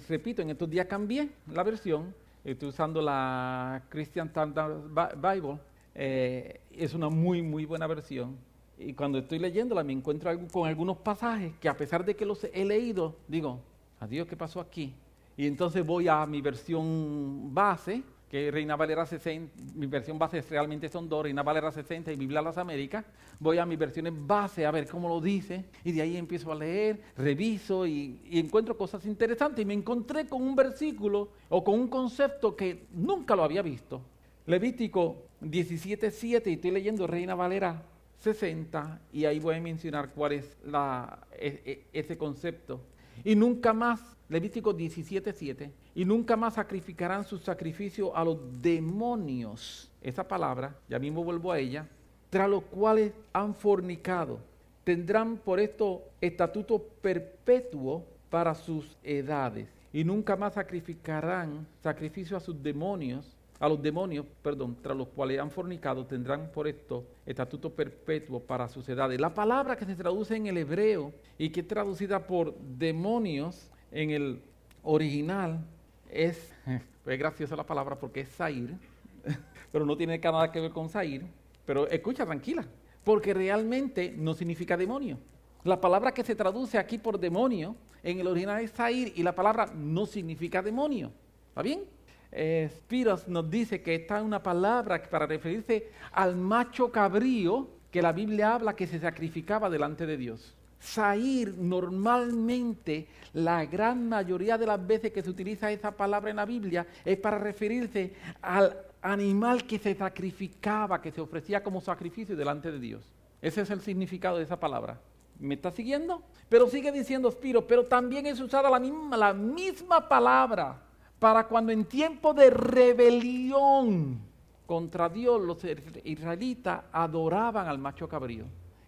repito, 0.07 0.41
en 0.41 0.51
estos 0.51 0.69
días 0.69 0.85
cambié 0.85 1.29
la 1.51 1.63
versión, 1.63 2.13
estoy 2.43 2.69
usando 2.69 3.01
la 3.01 3.81
Christian 3.89 4.27
Standard 4.27 4.83
Bible, 5.15 5.57
eh, 5.95 6.61
es 6.71 6.93
una 6.93 7.09
muy, 7.09 7.41
muy 7.41 7.65
buena 7.65 7.87
versión 7.87 8.37
y 8.77 8.93
cuando 8.93 9.19
estoy 9.19 9.39
leyéndola 9.39 9.83
me 9.83 9.93
encuentro 9.93 10.31
con 10.51 10.67
algunos 10.67 10.97
pasajes 10.97 11.53
que 11.59 11.69
a 11.69 11.77
pesar 11.77 12.03
de 12.03 12.15
que 12.15 12.25
los 12.25 12.43
he 12.43 12.65
leído, 12.65 13.15
digo, 13.27 13.59
adiós, 13.99 14.27
¿qué 14.27 14.35
pasó 14.35 14.59
aquí? 14.59 14.93
Y 15.37 15.47
entonces 15.47 15.85
voy 15.85 16.07
a 16.07 16.25
mi 16.25 16.41
versión 16.41 17.53
base, 17.53 18.03
que 18.29 18.49
Reina 18.51 18.75
Valera 18.75 19.05
60, 19.05 19.53
mi 19.75 19.85
versión 19.85 20.17
base 20.17 20.41
realmente 20.41 20.89
son 20.89 21.07
dos, 21.07 21.23
Reina 21.23 21.43
Valera 21.43 21.71
60 21.71 22.11
y 22.11 22.15
Biblia 22.15 22.41
Las 22.41 22.57
Américas. 22.57 23.05
Voy 23.39 23.57
a 23.57 23.65
mis 23.65 23.77
versiones 23.77 24.13
base 24.15 24.65
a 24.65 24.71
ver 24.71 24.87
cómo 24.87 25.07
lo 25.07 25.21
dice 25.21 25.65
y 25.83 25.91
de 25.91 26.01
ahí 26.01 26.17
empiezo 26.17 26.51
a 26.51 26.55
leer, 26.55 27.01
reviso 27.17 27.85
y, 27.85 28.19
y 28.25 28.39
encuentro 28.39 28.77
cosas 28.77 29.05
interesantes. 29.05 29.61
Y 29.61 29.65
me 29.65 29.73
encontré 29.73 30.25
con 30.27 30.41
un 30.41 30.55
versículo 30.55 31.29
o 31.49 31.63
con 31.63 31.75
un 31.75 31.87
concepto 31.87 32.55
que 32.55 32.87
nunca 32.93 33.35
lo 33.35 33.43
había 33.43 33.61
visto. 33.61 34.01
Levítico 34.47 35.17
17.7 35.41 36.47
y 36.47 36.53
estoy 36.53 36.71
leyendo 36.71 37.07
Reina 37.07 37.35
Valera 37.35 37.83
60 38.19 39.01
y 39.11 39.25
ahí 39.25 39.39
voy 39.39 39.55
a 39.55 39.61
mencionar 39.61 40.09
cuál 40.09 40.33
es 40.33 40.57
la, 40.65 41.27
e, 41.33 41.61
e, 41.65 41.99
ese 41.99 42.17
concepto. 42.17 42.81
Y 43.23 43.35
nunca 43.35 43.73
más, 43.73 44.01
Levítico 44.29 44.73
17, 44.73 45.71
y 45.93 46.05
nunca 46.05 46.35
más 46.35 46.55
sacrificarán 46.55 47.23
su 47.23 47.37
sacrificio 47.37 48.15
a 48.15 48.23
los 48.23 48.37
demonios. 48.61 49.91
Esa 50.01 50.27
palabra, 50.27 50.75
ya 50.89 50.99
mismo 50.99 51.23
vuelvo 51.23 51.51
a 51.51 51.59
ella, 51.59 51.87
tras 52.29 52.49
los 52.49 52.63
cuales 52.63 53.13
han 53.31 53.55
fornicado. 53.55 54.39
Tendrán 54.83 55.37
por 55.37 55.59
esto 55.59 56.03
estatuto 56.21 56.79
perpetuo 57.01 58.05
para 58.29 58.53
sus 58.53 58.97
edades. 59.03 59.69
Y 59.93 60.03
nunca 60.03 60.35
más 60.35 60.55
sacrificarán 60.55 61.65
sacrificio 61.81 62.35
a 62.35 62.41
sus 62.41 62.61
demonios 62.61 63.35
a 63.59 63.69
los 63.69 63.81
demonios, 63.81 64.25
perdón, 64.41 64.77
tras 64.81 64.97
los 64.97 65.07
cuales 65.09 65.39
han 65.39 65.49
fornicado, 65.49 66.05
tendrán 66.05 66.51
por 66.51 66.67
esto 66.67 67.05
estatuto 67.25 67.73
perpetuo 67.73 68.41
para 68.41 68.67
sus 68.67 68.87
edades. 68.89 69.19
La 69.19 69.33
palabra 69.33 69.75
que 69.77 69.85
se 69.85 69.95
traduce 69.95 70.35
en 70.35 70.47
el 70.47 70.57
hebreo 70.57 71.13
y 71.37 71.49
que 71.49 71.61
es 71.61 71.67
traducida 71.67 72.27
por 72.27 72.57
demonios 72.57 73.71
en 73.91 74.11
el 74.11 74.41
original 74.83 75.65
es, 76.09 76.53
es 77.05 77.19
graciosa 77.19 77.55
la 77.55 77.65
palabra 77.65 77.97
porque 77.97 78.21
es 78.21 78.29
Zair, 78.29 78.75
pero 79.71 79.85
no 79.85 79.95
tiene 79.95 80.17
nada 80.17 80.51
que 80.51 80.59
ver 80.59 80.71
con 80.71 80.89
Zair. 80.89 81.25
Pero 81.65 81.87
escucha, 81.87 82.25
tranquila, 82.25 82.65
porque 83.03 83.33
realmente 83.33 84.13
no 84.15 84.33
significa 84.33 84.75
demonio. 84.75 85.17
La 85.63 85.79
palabra 85.81 86.13
que 86.13 86.23
se 86.23 86.35
traduce 86.35 86.77
aquí 86.77 86.97
por 86.97 87.19
demonio 87.19 87.75
en 88.03 88.19
el 88.19 88.27
original 88.27 88.61
es 88.61 88.71
Zair 88.71 89.13
y 89.15 89.23
la 89.23 89.33
palabra 89.33 89.71
no 89.73 90.05
significa 90.05 90.61
demonio. 90.61 91.11
¿Está 91.49 91.63
bien? 91.63 91.94
Eh, 92.37 92.69
Spiros 92.69 93.29
nos 93.29 93.49
dice 93.49 93.81
que 93.81 93.95
está 93.95 94.21
una 94.21 94.43
palabra 94.43 95.01
para 95.09 95.25
referirse 95.25 95.87
al 96.11 96.35
macho 96.35 96.91
cabrío 96.91 97.69
que 97.89 98.01
la 98.01 98.11
Biblia 98.11 98.55
habla 98.55 98.75
que 98.75 98.87
se 98.87 98.99
sacrificaba 98.99 99.69
delante 99.69 100.05
de 100.05 100.17
Dios. 100.17 100.53
Sair, 100.77 101.55
normalmente, 101.57 103.07
la 103.31 103.65
gran 103.65 104.09
mayoría 104.09 104.57
de 104.57 104.67
las 104.67 104.85
veces 104.85 105.13
que 105.13 105.23
se 105.23 105.29
utiliza 105.29 105.71
esa 105.71 105.91
palabra 105.91 106.29
en 106.29 106.35
la 106.35 106.45
Biblia 106.45 106.85
es 107.05 107.17
para 107.17 107.37
referirse 107.37 108.13
al 108.41 108.77
animal 109.01 109.65
que 109.65 109.79
se 109.79 109.95
sacrificaba, 109.95 111.01
que 111.01 111.11
se 111.11 111.21
ofrecía 111.21 111.63
como 111.63 111.79
sacrificio 111.79 112.35
delante 112.35 112.69
de 112.69 112.79
Dios. 112.79 113.03
Ese 113.41 113.61
es 113.61 113.69
el 113.69 113.79
significado 113.79 114.37
de 114.37 114.43
esa 114.43 114.59
palabra. 114.59 114.99
¿Me 115.39 115.55
está 115.55 115.71
siguiendo? 115.71 116.21
Pero 116.49 116.67
sigue 116.67 116.91
diciendo 116.91 117.31
Spiro, 117.31 117.65
pero 117.65 117.85
también 117.85 118.25
es 118.25 118.41
usada 118.41 118.69
la 118.69 118.79
misma, 118.79 119.15
la 119.15 119.33
misma 119.33 120.07
palabra 120.09 120.84
para 121.19 121.47
cuando 121.47 121.71
en 121.71 121.85
tiempo 121.85 122.33
de 122.33 122.49
rebelión 122.49 124.19
contra 124.65 125.09
Dios 125.09 125.41
los 125.41 125.57
israelitas 126.03 126.83
adoraban 126.91 127.67
al 127.67 127.77
macho 127.77 128.07
cabrío. 128.07 128.45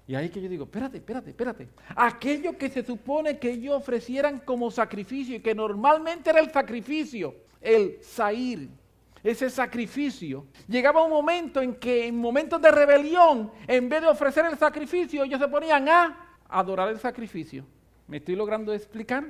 Y 0.08 0.16
ahí 0.16 0.30
que 0.30 0.42
yo 0.42 0.48
digo, 0.48 0.64
espérate, 0.64 0.98
espérate, 0.98 1.32
espérate. 1.32 1.68
Aquello 1.96 2.58
que 2.58 2.70
se 2.70 2.84
supone 2.84 3.38
que 3.38 3.52
ellos 3.52 3.76
ofrecieran 3.76 4.40
como 4.40 4.72
sacrificio 4.72 5.36
y 5.36 5.40
que 5.42 5.54
normalmente 5.54 6.30
era 6.30 6.40
el 6.40 6.50
sacrificio, 6.50 7.36
el 7.60 7.98
sair, 8.02 8.70
ese 9.22 9.50
sacrificio. 9.50 10.46
Llegaba 10.68 11.04
un 11.04 11.12
momento 11.12 11.62
en 11.62 11.76
que 11.76 12.08
en 12.08 12.18
momentos 12.18 12.62
de 12.62 12.72
rebelión, 12.72 13.52
en 13.68 13.90
vez 13.90 14.02
de 14.02 14.08
ofrecer 14.08 14.46
el 14.46 14.58
sacrificio, 14.58 15.26
ellos 15.26 15.42
se 15.42 15.48
ponían 15.50 15.90
a 15.90 16.38
adorar 16.48 16.88
el 16.88 17.00
sacrificio. 17.00 17.66
¿Me 18.08 18.18
estoy 18.18 18.38
logrando 18.38 18.74
explicar? 18.74 19.26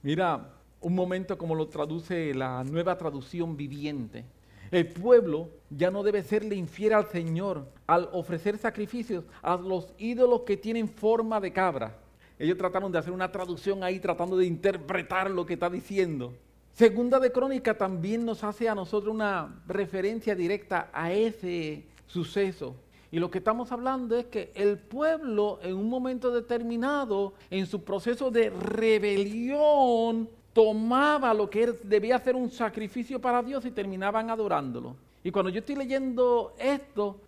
Mira, 0.00 0.48
un 0.82 0.94
momento 0.94 1.38
como 1.38 1.54
lo 1.54 1.68
traduce 1.68 2.34
la 2.34 2.62
nueva 2.64 2.98
traducción 2.98 3.56
viviente. 3.56 4.24
El 4.70 4.88
pueblo 4.88 5.48
ya 5.70 5.90
no 5.90 6.02
debe 6.02 6.22
serle 6.22 6.56
infiel 6.56 6.94
al 6.94 7.06
Señor 7.06 7.66
al 7.86 8.08
ofrecer 8.12 8.56
sacrificios 8.58 9.24
a 9.42 9.56
los 9.56 9.92
ídolos 9.98 10.42
que 10.42 10.56
tienen 10.56 10.88
forma 10.88 11.40
de 11.40 11.52
cabra. 11.52 11.98
Ellos 12.38 12.56
trataron 12.56 12.90
de 12.90 12.98
hacer 12.98 13.12
una 13.12 13.30
traducción 13.30 13.84
ahí 13.84 14.00
tratando 14.00 14.36
de 14.36 14.46
interpretar 14.46 15.30
lo 15.30 15.44
que 15.46 15.54
está 15.54 15.68
diciendo. 15.68 16.32
Segunda 16.72 17.20
de 17.20 17.30
Crónica 17.30 17.76
también 17.76 18.24
nos 18.24 18.42
hace 18.42 18.68
a 18.68 18.74
nosotros 18.74 19.14
una 19.14 19.62
referencia 19.66 20.34
directa 20.34 20.88
a 20.92 21.12
ese 21.12 21.84
suceso. 22.06 22.74
Y 23.10 23.18
lo 23.18 23.30
que 23.30 23.38
estamos 23.38 23.70
hablando 23.72 24.16
es 24.16 24.24
que 24.24 24.52
el 24.54 24.78
pueblo 24.78 25.58
en 25.62 25.76
un 25.76 25.90
momento 25.90 26.30
determinado, 26.30 27.34
en 27.50 27.66
su 27.66 27.84
proceso 27.84 28.30
de 28.30 28.48
rebelión, 28.48 30.30
tomaba 30.52 31.32
lo 31.32 31.48
que 31.48 31.72
debía 31.84 32.18
ser 32.18 32.36
un 32.36 32.50
sacrificio 32.50 33.20
para 33.20 33.42
Dios 33.42 33.64
y 33.64 33.70
terminaban 33.70 34.30
adorándolo. 34.30 34.96
Y 35.24 35.30
cuando 35.30 35.50
yo 35.50 35.60
estoy 35.60 35.76
leyendo 35.76 36.54
esto, 36.58 37.20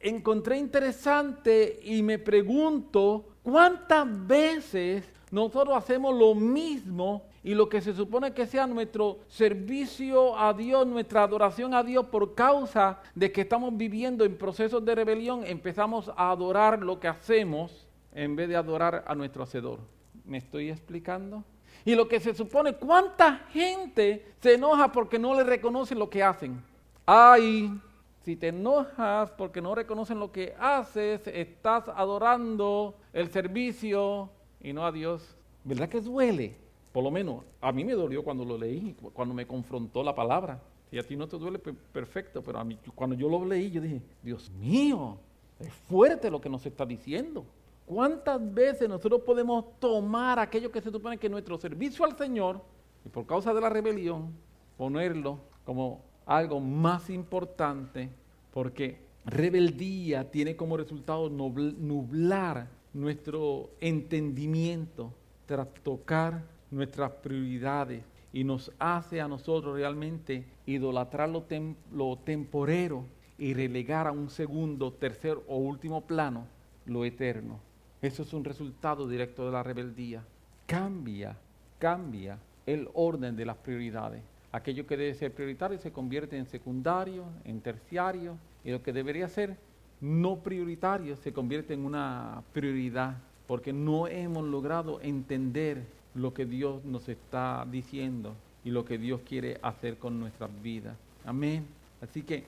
encontré 0.00 0.56
interesante 0.56 1.80
y 1.82 2.02
me 2.02 2.18
pregunto 2.18 3.26
cuántas 3.42 4.26
veces 4.26 5.04
nosotros 5.30 5.76
hacemos 5.76 6.14
lo 6.14 6.34
mismo 6.34 7.26
y 7.44 7.54
lo 7.54 7.68
que 7.68 7.80
se 7.80 7.92
supone 7.92 8.32
que 8.32 8.46
sea 8.46 8.66
nuestro 8.66 9.18
servicio 9.28 10.38
a 10.38 10.54
Dios, 10.54 10.86
nuestra 10.86 11.24
adoración 11.24 11.74
a 11.74 11.82
Dios 11.82 12.06
por 12.06 12.34
causa 12.34 13.00
de 13.14 13.32
que 13.32 13.42
estamos 13.42 13.76
viviendo 13.76 14.24
en 14.24 14.38
procesos 14.38 14.84
de 14.84 14.94
rebelión, 14.94 15.44
empezamos 15.44 16.10
a 16.16 16.30
adorar 16.30 16.82
lo 16.82 17.00
que 17.00 17.08
hacemos 17.08 17.86
en 18.14 18.36
vez 18.36 18.48
de 18.48 18.56
adorar 18.56 19.04
a 19.06 19.14
nuestro 19.14 19.42
Hacedor. 19.42 19.80
¿Me 20.24 20.38
estoy 20.38 20.70
explicando? 20.70 21.44
Y 21.84 21.94
lo 21.94 22.06
que 22.06 22.20
se 22.20 22.34
supone, 22.34 22.74
¿cuánta 22.74 23.38
gente 23.50 24.34
se 24.40 24.54
enoja 24.54 24.92
porque 24.92 25.18
no 25.18 25.34
le 25.34 25.44
reconocen 25.44 25.98
lo 25.98 26.08
que 26.08 26.22
hacen? 26.22 26.62
Ay, 27.04 27.70
si 28.24 28.36
te 28.36 28.48
enojas 28.48 29.30
porque 29.32 29.60
no 29.60 29.74
reconocen 29.74 30.20
lo 30.20 30.30
que 30.30 30.54
haces, 30.58 31.26
estás 31.26 31.88
adorando 31.88 32.94
el 33.12 33.28
servicio 33.30 34.30
y 34.60 34.72
no 34.72 34.86
a 34.86 34.92
Dios. 34.92 35.36
¿Verdad 35.64 35.88
que 35.88 36.00
duele? 36.00 36.56
Por 36.92 37.02
lo 37.02 37.10
menos 37.10 37.42
a 37.60 37.72
mí 37.72 37.84
me 37.84 37.94
dolió 37.94 38.22
cuando 38.22 38.44
lo 38.44 38.56
leí, 38.56 38.94
cuando 39.12 39.34
me 39.34 39.46
confrontó 39.46 40.02
la 40.04 40.14
palabra. 40.14 40.60
Si 40.90 40.98
a 40.98 41.02
ti 41.02 41.16
no 41.16 41.26
te 41.26 41.38
duele, 41.38 41.58
perfecto, 41.58 42.42
pero 42.42 42.58
a 42.58 42.64
mí 42.64 42.78
cuando 42.94 43.16
yo 43.16 43.28
lo 43.28 43.44
leí, 43.44 43.70
yo 43.70 43.80
dije, 43.80 44.02
Dios 44.22 44.50
mío, 44.50 45.16
es 45.58 45.72
fuerte 45.72 46.30
lo 46.30 46.40
que 46.40 46.50
nos 46.50 46.64
está 46.66 46.84
diciendo. 46.84 47.44
¿Cuántas 47.86 48.54
veces 48.54 48.88
nosotros 48.88 49.22
podemos 49.22 49.78
tomar 49.78 50.38
aquello 50.38 50.70
que 50.70 50.80
se 50.80 50.90
supone 50.90 51.18
que 51.18 51.28
nuestro 51.28 51.58
servicio 51.58 52.04
al 52.04 52.16
Señor, 52.16 52.62
y 53.04 53.08
por 53.08 53.26
causa 53.26 53.52
de 53.52 53.60
la 53.60 53.68
rebelión, 53.68 54.32
ponerlo 54.76 55.38
como 55.64 56.00
algo 56.24 56.60
más 56.60 57.10
importante? 57.10 58.08
Porque 58.52 58.98
rebeldía 59.24 60.30
tiene 60.30 60.56
como 60.56 60.76
resultado 60.76 61.28
nublar 61.28 62.68
nuestro 62.92 63.70
entendimiento, 63.80 65.12
tocar 65.82 66.42
nuestras 66.70 67.12
prioridades 67.12 68.04
y 68.32 68.44
nos 68.44 68.72
hace 68.78 69.20
a 69.20 69.28
nosotros 69.28 69.76
realmente 69.76 70.46
idolatrar 70.66 71.28
lo, 71.28 71.44
lo 71.92 72.16
temporero 72.16 73.04
y 73.38 73.52
relegar 73.54 74.06
a 74.06 74.12
un 74.12 74.30
segundo, 74.30 74.92
tercer 74.92 75.38
o 75.48 75.56
último 75.56 76.02
plano 76.02 76.46
lo 76.86 77.04
eterno. 77.04 77.71
Eso 78.02 78.24
es 78.24 78.32
un 78.32 78.42
resultado 78.42 79.08
directo 79.08 79.46
de 79.46 79.52
la 79.52 79.62
rebeldía. 79.62 80.24
Cambia, 80.66 81.36
cambia 81.78 82.36
el 82.66 82.88
orden 82.94 83.36
de 83.36 83.46
las 83.46 83.56
prioridades. 83.56 84.22
Aquello 84.50 84.88
que 84.88 84.96
debe 84.96 85.14
ser 85.14 85.32
prioritario 85.32 85.78
se 85.78 85.92
convierte 85.92 86.36
en 86.36 86.46
secundario, 86.46 87.24
en 87.44 87.60
terciario, 87.60 88.36
y 88.64 88.72
lo 88.72 88.82
que 88.82 88.92
debería 88.92 89.28
ser 89.28 89.56
no 90.00 90.40
prioritario 90.40 91.14
se 91.14 91.32
convierte 91.32 91.74
en 91.74 91.84
una 91.84 92.42
prioridad, 92.52 93.18
porque 93.46 93.72
no 93.72 94.08
hemos 94.08 94.44
logrado 94.44 95.00
entender 95.00 95.84
lo 96.16 96.34
que 96.34 96.44
Dios 96.44 96.84
nos 96.84 97.08
está 97.08 97.64
diciendo 97.70 98.34
y 98.64 98.70
lo 98.70 98.84
que 98.84 98.98
Dios 98.98 99.20
quiere 99.26 99.60
hacer 99.62 99.96
con 99.98 100.18
nuestras 100.18 100.50
vidas. 100.60 100.96
Amén. 101.24 101.64
Así 102.00 102.22
que 102.22 102.42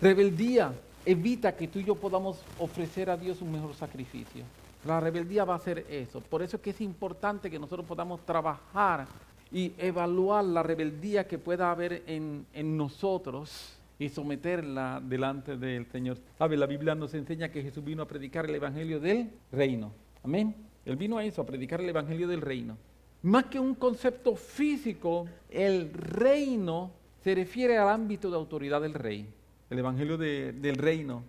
rebeldía 0.00 0.72
evita 1.04 1.56
que 1.56 1.66
tú 1.66 1.80
y 1.80 1.84
yo 1.84 1.96
podamos 1.96 2.40
ofrecer 2.60 3.10
a 3.10 3.16
Dios 3.16 3.42
un 3.42 3.50
mejor 3.50 3.74
sacrificio. 3.74 4.44
La 4.86 5.00
rebeldía 5.00 5.44
va 5.44 5.54
a 5.54 5.56
hacer 5.56 5.86
eso. 5.88 6.20
Por 6.20 6.42
eso 6.42 6.56
es 6.56 6.62
que 6.62 6.70
es 6.70 6.80
importante 6.80 7.50
que 7.50 7.58
nosotros 7.58 7.86
podamos 7.86 8.24
trabajar 8.26 9.06
y 9.50 9.72
evaluar 9.78 10.44
la 10.44 10.62
rebeldía 10.62 11.26
que 11.26 11.38
pueda 11.38 11.70
haber 11.70 12.02
en, 12.06 12.46
nosotros 12.76 13.78
y 13.98 14.08
someterla 14.08 15.00
delante 15.02 15.56
del 15.56 15.86
Señor. 15.86 16.18
¿Sabe? 16.36 16.56
La 16.56 16.66
Biblia 16.66 16.94
nos 16.94 17.14
enseña 17.14 17.50
que 17.50 17.62
Jesús 17.62 17.82
vino 17.84 18.02
a 18.02 18.08
predicar 18.08 18.44
el 18.46 18.54
Evangelio 18.56 19.00
del 19.00 19.30
reino. 19.52 19.92
Amén. 20.22 20.54
Él 20.84 20.96
vino 20.96 21.16
a 21.16 21.24
eso, 21.24 21.40
a 21.40 21.46
predicar 21.46 21.80
el 21.80 21.88
Evangelio 21.88 22.28
del 22.28 22.42
reino. 22.42 22.76
Más 23.22 23.44
que 23.44 23.58
un 23.58 23.74
concepto 23.74 24.36
físico, 24.36 25.26
el 25.48 25.92
reino 25.94 26.90
se 27.22 27.34
refiere 27.34 27.78
al 27.78 27.88
ámbito 27.88 28.28
de 28.28 28.36
autoridad 28.36 28.82
del 28.82 28.92
rey. 28.92 29.26
El 29.70 29.78
Evangelio 29.78 30.18
del 30.18 30.76
reino, 30.76 31.22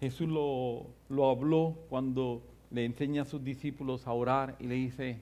Jesús 0.00 0.28
lo, 0.28 0.86
lo 1.10 1.28
habló 1.28 1.76
cuando 1.90 2.40
le 2.72 2.84
enseña 2.84 3.22
a 3.22 3.26
sus 3.26 3.44
discípulos 3.44 4.06
a 4.06 4.12
orar 4.12 4.56
y 4.58 4.66
le 4.66 4.74
dice, 4.74 5.20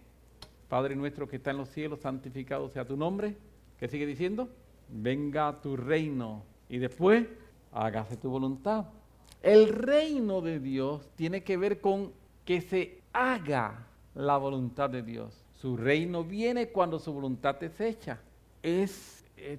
Padre 0.69 0.95
nuestro 0.95 1.29
que 1.29 1.37
está 1.37 1.51
en 1.51 1.59
los 1.59 1.69
cielos, 1.69 2.01
santificado 2.01 2.69
sea 2.69 2.87
tu 2.87 2.97
nombre. 2.97 3.37
¿Qué 3.79 3.89
sigue 3.89 4.07
diciendo? 4.07 4.49
Venga 4.89 5.61
tu 5.61 5.77
reino 5.77 6.45
y 6.69 6.79
después 6.79 7.27
hágase 7.73 8.17
tu 8.17 8.31
voluntad. 8.31 8.87
El 9.43 9.69
reino 9.69 10.41
de 10.41 10.61
Dios 10.61 11.11
tiene 11.17 11.43
que 11.43 11.57
ver 11.57 11.81
con 11.81 12.13
que 12.45 12.61
se 12.61 13.01
haga 13.13 13.87
la 14.15 14.37
voluntad 14.37 14.89
de 14.91 15.03
Dios. 15.03 15.45
Su 15.61 15.77
reino 15.77 16.23
viene 16.23 16.69
cuando 16.69 16.99
su 16.99 17.13
voluntad 17.13 17.61
es 17.65 17.81
hecha. 17.81 18.21
Es, 18.63 19.25
es 19.37 19.59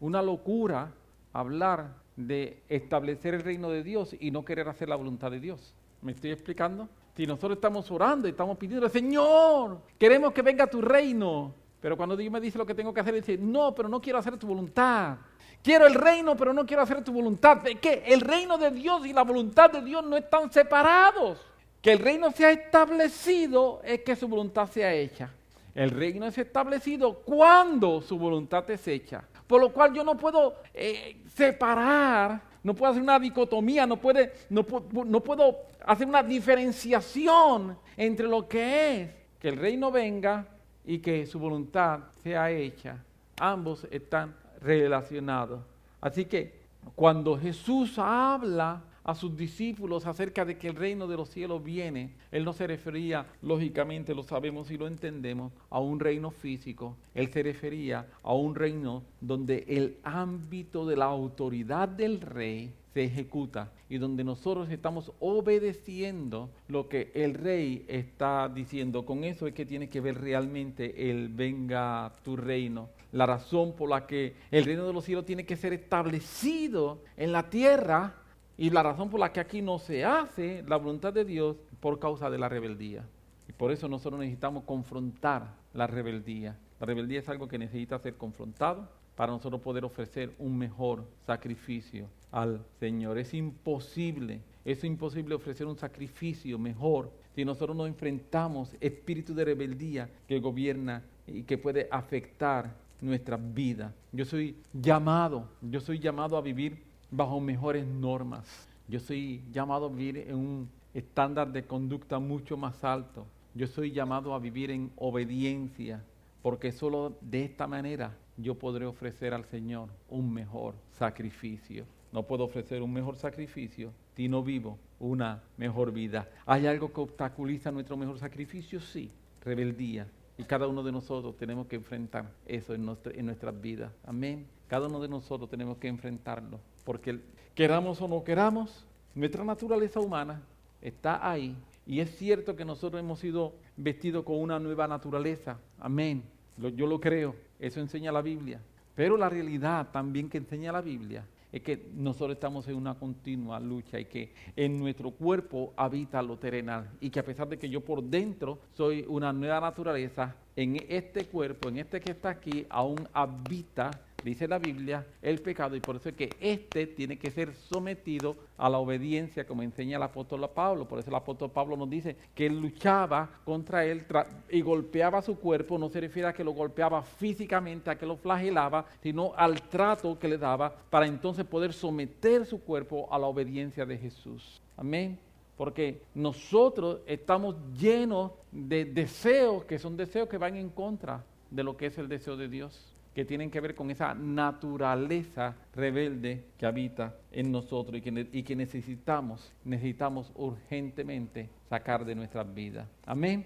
una 0.00 0.20
locura 0.20 0.92
hablar 1.32 1.94
de 2.16 2.60
establecer 2.68 3.34
el 3.34 3.42
reino 3.42 3.70
de 3.70 3.84
Dios 3.84 4.16
y 4.18 4.30
no 4.32 4.44
querer 4.44 4.68
hacer 4.68 4.88
la 4.88 4.96
voluntad 4.96 5.30
de 5.30 5.38
Dios. 5.38 5.74
¿Me 6.02 6.12
estoy 6.12 6.30
explicando? 6.30 6.88
Si 7.16 7.26
nosotros 7.26 7.56
estamos 7.56 7.90
orando 7.90 8.28
y 8.28 8.30
estamos 8.30 8.56
pidiendo, 8.56 8.88
Señor, 8.88 9.80
queremos 9.98 10.32
que 10.32 10.42
venga 10.42 10.66
tu 10.66 10.80
reino. 10.80 11.54
Pero 11.80 11.96
cuando 11.96 12.16
Dios 12.16 12.32
me 12.32 12.40
dice 12.40 12.58
lo 12.58 12.66
que 12.66 12.74
tengo 12.74 12.92
que 12.92 13.00
hacer, 13.00 13.14
dice, 13.14 13.38
no, 13.38 13.74
pero 13.74 13.88
no 13.88 14.00
quiero 14.00 14.18
hacer 14.18 14.36
tu 14.36 14.46
voluntad. 14.46 15.16
Quiero 15.62 15.86
el 15.86 15.94
reino, 15.94 16.36
pero 16.36 16.52
no 16.52 16.64
quiero 16.64 16.82
hacer 16.82 17.02
tu 17.04 17.12
voluntad. 17.12 17.58
¿De 17.58 17.76
qué? 17.76 18.02
El 18.06 18.20
reino 18.20 18.56
de 18.56 18.70
Dios 18.70 19.06
y 19.06 19.12
la 19.12 19.22
voluntad 19.22 19.70
de 19.70 19.82
Dios 19.82 20.04
no 20.04 20.16
están 20.16 20.50
separados. 20.52 21.38
Que 21.82 21.92
el 21.92 21.98
reino 21.98 22.30
sea 22.30 22.50
establecido 22.50 23.80
es 23.84 24.00
que 24.00 24.16
su 24.16 24.28
voluntad 24.28 24.68
sea 24.70 24.92
hecha. 24.92 25.30
El 25.74 25.90
reino 25.90 26.26
es 26.26 26.36
establecido 26.36 27.14
cuando 27.14 28.02
su 28.02 28.18
voluntad 28.18 28.68
es 28.70 28.86
hecha. 28.88 29.24
Por 29.46 29.60
lo 29.60 29.72
cual 29.72 29.92
yo 29.92 30.04
no 30.04 30.16
puedo 30.16 30.56
eh, 30.74 31.22
separar 31.34 32.49
no 32.62 32.74
puedo 32.74 32.92
hacer 32.92 33.02
una 33.02 33.18
dicotomía, 33.18 33.86
no, 33.86 33.96
puede, 33.96 34.32
no, 34.50 34.64
puedo 34.64 35.56
hacer 35.84 36.06
una 36.06 36.22
diferenciación 36.22 37.78
entre 37.96 38.26
lo 38.26 38.46
que 38.46 39.02
es 39.02 39.10
que 39.38 39.48
el 39.48 39.56
reino 39.56 39.90
venga 39.90 40.46
y 40.84 40.98
que 40.98 41.26
su 41.26 41.38
voluntad 41.38 42.00
sea 42.22 42.50
hecha. 42.50 43.02
Ambos 43.38 43.86
están 43.90 44.34
relacionados. 44.60 45.60
Así 46.00 46.26
que 46.26 46.60
cuando 46.94 47.38
Jesús 47.38 47.98
habla 47.98 48.82
a 49.04 49.14
sus 49.14 49.36
discípulos 49.36 50.06
acerca 50.06 50.44
de 50.44 50.58
que 50.58 50.68
el 50.68 50.76
reino 50.76 51.06
de 51.06 51.16
los 51.16 51.30
cielos 51.30 51.62
viene, 51.62 52.14
él 52.30 52.44
no 52.44 52.52
se 52.52 52.66
refería, 52.66 53.26
lógicamente 53.42 54.14
lo 54.14 54.22
sabemos 54.22 54.70
y 54.70 54.78
lo 54.78 54.86
entendemos, 54.86 55.52
a 55.70 55.80
un 55.80 56.00
reino 56.00 56.30
físico, 56.30 56.96
él 57.14 57.28
se 57.32 57.42
refería 57.42 58.06
a 58.22 58.34
un 58.34 58.54
reino 58.54 59.02
donde 59.20 59.64
el 59.68 59.96
ámbito 60.02 60.86
de 60.86 60.96
la 60.96 61.06
autoridad 61.06 61.88
del 61.88 62.20
rey 62.20 62.72
se 62.92 63.04
ejecuta 63.04 63.72
y 63.88 63.98
donde 63.98 64.24
nosotros 64.24 64.68
estamos 64.70 65.12
obedeciendo 65.20 66.50
lo 66.68 66.88
que 66.88 67.10
el 67.14 67.34
rey 67.34 67.84
está 67.88 68.48
diciendo. 68.48 69.04
Con 69.04 69.24
eso 69.24 69.46
es 69.46 69.54
que 69.54 69.66
tiene 69.66 69.88
que 69.88 70.00
ver 70.00 70.20
realmente 70.20 71.10
el 71.10 71.28
venga 71.28 72.14
tu 72.24 72.36
reino. 72.36 72.88
La 73.12 73.26
razón 73.26 73.74
por 73.74 73.90
la 73.90 74.06
que 74.06 74.34
el 74.50 74.64
reino 74.64 74.86
de 74.86 74.92
los 74.92 75.04
cielos 75.04 75.24
tiene 75.24 75.44
que 75.44 75.56
ser 75.56 75.72
establecido 75.72 77.02
en 77.16 77.32
la 77.32 77.48
tierra 77.50 78.14
y 78.60 78.68
la 78.68 78.82
razón 78.82 79.08
por 79.08 79.18
la 79.18 79.32
que 79.32 79.40
aquí 79.40 79.62
no 79.62 79.78
se 79.78 80.04
hace 80.04 80.62
la 80.68 80.76
voluntad 80.76 81.14
de 81.14 81.24
Dios 81.24 81.56
por 81.80 81.98
causa 81.98 82.28
de 82.28 82.36
la 82.36 82.46
rebeldía. 82.46 83.06
Y 83.48 83.52
por 83.52 83.72
eso 83.72 83.88
nosotros 83.88 84.20
necesitamos 84.20 84.64
confrontar 84.64 85.54
la 85.72 85.86
rebeldía. 85.86 86.58
La 86.78 86.84
rebeldía 86.84 87.20
es 87.20 87.28
algo 87.30 87.48
que 87.48 87.56
necesita 87.56 87.98
ser 87.98 88.16
confrontado 88.16 88.86
para 89.16 89.32
nosotros 89.32 89.62
poder 89.62 89.86
ofrecer 89.86 90.34
un 90.38 90.58
mejor 90.58 91.06
sacrificio 91.26 92.10
al 92.30 92.62
Señor. 92.78 93.16
Es 93.16 93.32
imposible, 93.32 94.42
es 94.62 94.84
imposible 94.84 95.34
ofrecer 95.34 95.66
un 95.66 95.78
sacrificio 95.78 96.58
mejor 96.58 97.10
si 97.34 97.46
nosotros 97.46 97.74
no 97.74 97.86
enfrentamos 97.86 98.76
espíritu 98.78 99.32
de 99.32 99.46
rebeldía 99.46 100.10
que 100.28 100.38
gobierna 100.38 101.02
y 101.26 101.44
que 101.44 101.56
puede 101.56 101.88
afectar 101.90 102.76
nuestra 103.00 103.38
vida. 103.38 103.94
Yo 104.12 104.26
soy 104.26 104.54
llamado, 104.74 105.48
yo 105.62 105.80
soy 105.80 105.98
llamado 105.98 106.36
a 106.36 106.42
vivir 106.42 106.89
bajo 107.10 107.40
mejores 107.40 107.86
normas. 107.86 108.68
Yo 108.88 109.00
soy 109.00 109.42
llamado 109.52 109.86
a 109.86 109.88
vivir 109.88 110.18
en 110.18 110.36
un 110.36 110.68
estándar 110.94 111.52
de 111.52 111.64
conducta 111.64 112.18
mucho 112.18 112.56
más 112.56 112.82
alto. 112.84 113.26
Yo 113.54 113.66
soy 113.66 113.92
llamado 113.92 114.34
a 114.34 114.38
vivir 114.38 114.70
en 114.70 114.90
obediencia, 114.96 116.02
porque 116.42 116.72
solo 116.72 117.16
de 117.20 117.44
esta 117.44 117.66
manera 117.66 118.16
yo 118.36 118.54
podré 118.54 118.86
ofrecer 118.86 119.34
al 119.34 119.44
Señor 119.44 119.88
un 120.08 120.32
mejor 120.32 120.74
sacrificio. 120.98 121.84
No 122.12 122.22
puedo 122.24 122.44
ofrecer 122.44 122.82
un 122.82 122.92
mejor 122.92 123.16
sacrificio 123.16 123.92
si 124.16 124.28
no 124.28 124.42
vivo 124.42 124.78
una 124.98 125.42
mejor 125.56 125.92
vida. 125.92 126.28
¿Hay 126.46 126.66
algo 126.66 126.92
que 126.92 127.00
obstaculiza 127.00 127.70
nuestro 127.70 127.96
mejor 127.96 128.18
sacrificio? 128.18 128.80
Sí, 128.80 129.10
rebeldía. 129.42 130.06
Y 130.40 130.44
cada 130.44 130.66
uno 130.66 130.82
de 130.82 130.90
nosotros 130.90 131.36
tenemos 131.36 131.66
que 131.66 131.76
enfrentar 131.76 132.30
eso 132.46 132.72
en, 132.72 132.88
en 133.12 133.26
nuestras 133.26 133.60
vidas. 133.60 133.92
Amén. 134.06 134.46
Cada 134.68 134.86
uno 134.86 134.98
de 134.98 135.06
nosotros 135.06 135.50
tenemos 135.50 135.76
que 135.76 135.86
enfrentarlo. 135.86 136.58
Porque 136.82 137.20
queramos 137.54 138.00
o 138.00 138.08
no 138.08 138.24
queramos, 138.24 138.86
nuestra 139.14 139.44
naturaleza 139.44 140.00
humana 140.00 140.40
está 140.80 141.30
ahí. 141.30 141.54
Y 141.86 142.00
es 142.00 142.16
cierto 142.16 142.56
que 142.56 142.64
nosotros 142.64 142.98
hemos 143.02 143.18
sido 143.18 143.52
vestidos 143.76 144.24
con 144.24 144.40
una 144.40 144.58
nueva 144.58 144.88
naturaleza. 144.88 145.58
Amén. 145.78 146.22
Yo 146.56 146.86
lo 146.86 146.98
creo. 146.98 147.36
Eso 147.58 147.78
enseña 147.78 148.10
la 148.10 148.22
Biblia. 148.22 148.62
Pero 148.94 149.18
la 149.18 149.28
realidad 149.28 149.88
también 149.92 150.30
que 150.30 150.38
enseña 150.38 150.72
la 150.72 150.80
Biblia 150.80 151.22
es 151.52 151.62
que 151.62 151.90
nosotros 151.94 152.32
estamos 152.32 152.66
en 152.68 152.76
una 152.76 152.94
continua 152.94 153.58
lucha 153.58 153.98
y 153.98 154.04
que 154.04 154.32
en 154.56 154.78
nuestro 154.78 155.10
cuerpo 155.10 155.72
habita 155.76 156.22
lo 156.22 156.38
terrenal. 156.38 156.90
Y 157.00 157.10
que 157.10 157.20
a 157.20 157.24
pesar 157.24 157.48
de 157.48 157.58
que 157.58 157.68
yo 157.68 157.80
por 157.80 158.02
dentro 158.02 158.60
soy 158.72 159.04
una 159.08 159.32
nueva 159.32 159.60
naturaleza, 159.60 160.36
en 160.56 160.76
este 160.88 161.26
cuerpo, 161.26 161.68
en 161.68 161.78
este 161.78 162.00
que 162.00 162.12
está 162.12 162.30
aquí, 162.30 162.66
aún 162.68 163.08
habita 163.12 163.90
dice 164.22 164.48
la 164.48 164.58
Biblia, 164.58 165.06
el 165.22 165.40
pecado 165.40 165.76
y 165.76 165.80
por 165.80 165.96
eso 165.96 166.08
es 166.08 166.14
que 166.14 166.30
éste 166.40 166.86
tiene 166.86 167.18
que 167.18 167.30
ser 167.30 167.54
sometido 167.54 168.36
a 168.56 168.68
la 168.68 168.78
obediencia 168.78 169.46
como 169.46 169.62
enseña 169.62 169.96
el 169.96 170.02
apóstol 170.02 170.48
Pablo. 170.54 170.86
Por 170.86 170.98
eso 170.98 171.08
el 171.08 171.16
apóstol 171.16 171.50
Pablo 171.50 171.76
nos 171.76 171.88
dice 171.88 172.16
que 172.34 172.46
él 172.46 172.60
luchaba 172.60 173.28
contra 173.44 173.84
él 173.84 174.04
y 174.48 174.60
golpeaba 174.60 175.22
su 175.22 175.38
cuerpo, 175.38 175.78
no 175.78 175.88
se 175.88 176.00
refiere 176.00 176.28
a 176.28 176.32
que 176.32 176.44
lo 176.44 176.52
golpeaba 176.52 177.02
físicamente, 177.02 177.90
a 177.90 177.98
que 177.98 178.06
lo 178.06 178.16
flagelaba, 178.16 178.86
sino 179.02 179.32
al 179.36 179.62
trato 179.62 180.18
que 180.18 180.28
le 180.28 180.38
daba 180.38 180.74
para 180.90 181.06
entonces 181.06 181.44
poder 181.44 181.72
someter 181.72 182.46
su 182.46 182.60
cuerpo 182.60 183.08
a 183.10 183.18
la 183.18 183.26
obediencia 183.26 183.86
de 183.86 183.98
Jesús. 183.98 184.60
Amén 184.76 185.18
porque 185.56 186.00
nosotros 186.14 187.00
estamos 187.06 187.54
llenos 187.78 188.32
de 188.50 188.86
deseos 188.86 189.66
que 189.66 189.78
son 189.78 189.94
deseos 189.94 190.26
que 190.26 190.38
van 190.38 190.56
en 190.56 190.70
contra 190.70 191.22
de 191.50 191.62
lo 191.62 191.76
que 191.76 191.84
es 191.84 191.98
el 191.98 192.08
deseo 192.08 192.38
de 192.38 192.48
Dios 192.48 192.96
que 193.14 193.24
tienen 193.24 193.50
que 193.50 193.60
ver 193.60 193.74
con 193.74 193.90
esa 193.90 194.14
naturaleza 194.14 195.56
rebelde 195.74 196.44
que 196.56 196.66
habita 196.66 197.14
en 197.32 197.50
nosotros 197.50 198.00
y 198.00 198.42
que, 198.42 198.56
necesitamos, 198.56 199.52
necesitamos 199.64 200.30
urgentemente 200.36 201.48
sacar 201.68 202.04
de 202.04 202.14
nuestras 202.14 202.52
vidas. 202.54 202.88
Amén. 203.04 203.44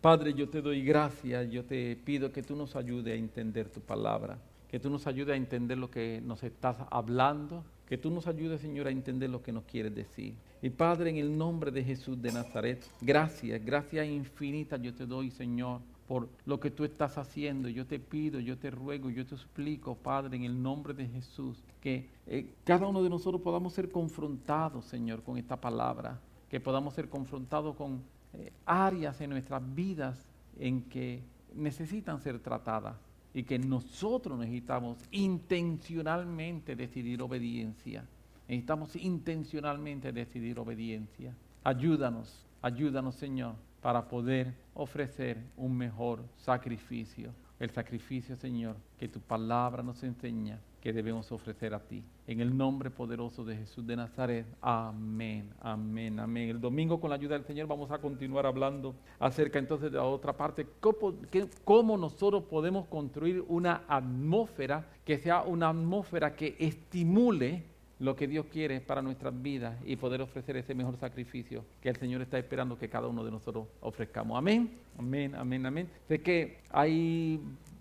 Padre, 0.00 0.34
yo 0.34 0.48
te 0.48 0.60
doy 0.60 0.84
gracias, 0.84 1.50
yo 1.50 1.64
te 1.64 1.96
pido 1.96 2.32
que 2.32 2.42
tú 2.42 2.56
nos 2.56 2.76
ayudes 2.76 3.14
a 3.14 3.16
entender 3.16 3.68
tu 3.68 3.80
palabra, 3.80 4.38
que 4.68 4.80
tú 4.80 4.90
nos 4.90 5.06
ayudes 5.06 5.34
a 5.34 5.36
entender 5.36 5.78
lo 5.78 5.90
que 5.90 6.20
nos 6.22 6.42
estás 6.42 6.76
hablando, 6.90 7.64
que 7.86 7.96
tú 7.96 8.10
nos 8.10 8.26
ayudes, 8.26 8.60
Señor, 8.60 8.88
a 8.88 8.90
entender 8.90 9.30
lo 9.30 9.42
que 9.42 9.52
nos 9.52 9.64
quieres 9.64 9.94
decir. 9.94 10.34
Y 10.60 10.70
Padre, 10.70 11.10
en 11.10 11.18
el 11.18 11.36
nombre 11.38 11.70
de 11.70 11.84
Jesús 11.84 12.20
de 12.20 12.32
Nazaret, 12.32 12.84
gracias, 13.00 13.64
gracias 13.64 14.06
infinitas 14.08 14.82
yo 14.82 14.92
te 14.94 15.06
doy, 15.06 15.30
Señor 15.30 15.80
por 16.06 16.28
lo 16.44 16.60
que 16.60 16.70
tú 16.70 16.84
estás 16.84 17.16
haciendo. 17.18 17.68
Yo 17.68 17.86
te 17.86 17.98
pido, 17.98 18.40
yo 18.40 18.58
te 18.58 18.70
ruego, 18.70 19.10
yo 19.10 19.26
te 19.26 19.36
suplico, 19.36 19.94
Padre, 19.94 20.36
en 20.36 20.44
el 20.44 20.62
nombre 20.62 20.92
de 20.94 21.06
Jesús, 21.06 21.62
que 21.80 22.08
eh, 22.26 22.54
cada 22.64 22.86
uno 22.86 23.02
de 23.02 23.10
nosotros 23.10 23.40
podamos 23.40 23.72
ser 23.72 23.90
confrontados, 23.90 24.84
Señor, 24.84 25.22
con 25.22 25.38
esta 25.38 25.60
palabra, 25.60 26.20
que 26.50 26.60
podamos 26.60 26.94
ser 26.94 27.08
confrontados 27.08 27.74
con 27.76 28.02
eh, 28.34 28.52
áreas 28.66 29.20
en 29.20 29.30
nuestras 29.30 29.62
vidas 29.74 30.28
en 30.58 30.82
que 30.82 31.22
necesitan 31.54 32.20
ser 32.20 32.38
tratadas 32.38 32.96
y 33.32 33.42
que 33.42 33.58
nosotros 33.58 34.38
necesitamos 34.38 34.98
intencionalmente 35.10 36.76
decidir 36.76 37.22
obediencia. 37.22 38.04
Necesitamos 38.46 38.94
intencionalmente 38.96 40.12
decidir 40.12 40.58
obediencia. 40.58 41.34
Ayúdanos, 41.64 42.46
ayúdanos, 42.60 43.14
Señor 43.14 43.54
para 43.84 44.08
poder 44.08 44.54
ofrecer 44.72 45.36
un 45.58 45.76
mejor 45.76 46.24
sacrificio. 46.38 47.34
El 47.60 47.68
sacrificio, 47.68 48.34
Señor, 48.34 48.76
que 48.98 49.08
tu 49.08 49.20
palabra 49.20 49.82
nos 49.82 50.02
enseña 50.02 50.58
que 50.80 50.90
debemos 50.90 51.30
ofrecer 51.30 51.74
a 51.74 51.80
ti. 51.80 52.02
En 52.26 52.40
el 52.40 52.56
nombre 52.56 52.88
poderoso 52.88 53.44
de 53.44 53.58
Jesús 53.58 53.86
de 53.86 53.94
Nazaret. 53.94 54.46
Amén, 54.62 55.52
amén, 55.60 56.18
amén. 56.18 56.48
El 56.48 56.62
domingo 56.62 56.98
con 56.98 57.10
la 57.10 57.16
ayuda 57.16 57.34
del 57.34 57.44
Señor 57.44 57.66
vamos 57.66 57.90
a 57.90 57.98
continuar 57.98 58.46
hablando 58.46 58.94
acerca 59.18 59.58
entonces 59.58 59.92
de 59.92 59.98
la 59.98 60.04
otra 60.04 60.34
parte, 60.34 60.66
cómo, 60.80 61.16
cómo 61.62 61.98
nosotros 61.98 62.44
podemos 62.44 62.86
construir 62.86 63.44
una 63.48 63.82
atmósfera 63.86 64.88
que 65.04 65.18
sea 65.18 65.42
una 65.42 65.68
atmósfera 65.68 66.34
que 66.34 66.56
estimule 66.58 67.73
lo 67.98 68.16
que 68.16 68.26
Dios 68.26 68.46
quiere 68.46 68.80
para 68.80 69.02
nuestras 69.02 69.40
vidas 69.40 69.76
y 69.84 69.96
poder 69.96 70.20
ofrecer 70.22 70.56
ese 70.56 70.74
mejor 70.74 70.96
sacrificio 70.96 71.64
que 71.80 71.88
el 71.88 71.96
Señor 71.96 72.22
está 72.22 72.38
esperando 72.38 72.78
que 72.78 72.88
cada 72.88 73.08
uno 73.08 73.24
de 73.24 73.30
nosotros 73.30 73.66
ofrezcamos. 73.80 74.36
Amén, 74.36 74.70
amén, 74.98 75.34
amén, 75.34 75.66
amén. 75.66 75.90
Sé 76.08 76.20
que 76.20 76.58
hay, 76.70 77.40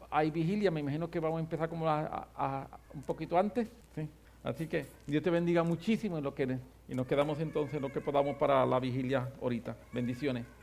hay 0.10 0.32
vigilia, 0.32 0.72
me 0.72 0.82
imagino 0.82 1.10
que 1.10 1.20
vamos 1.20 1.38
a 1.38 1.42
empezar 1.42 1.70
como 1.70 1.86
un 2.94 3.02
poquito 3.04 3.38
antes. 3.38 3.68
Así 4.44 4.68
que 4.68 4.86
Dios 5.08 5.24
te 5.24 5.30
bendiga 5.30 5.64
muchísimo 5.64 6.18
en 6.18 6.24
lo 6.26 6.36
que, 6.36 6.60
y 6.90 6.96
nos 6.96 7.08
quedamos 7.08 7.40
entonces 7.40 7.76
en 7.76 7.82
lo 7.82 7.94
que 7.94 8.02
podamos 8.02 8.36
para 8.36 8.66
la 8.66 8.80
vigilia 8.80 9.32
ahorita. 9.42 9.78
Bendiciones. 9.94 10.63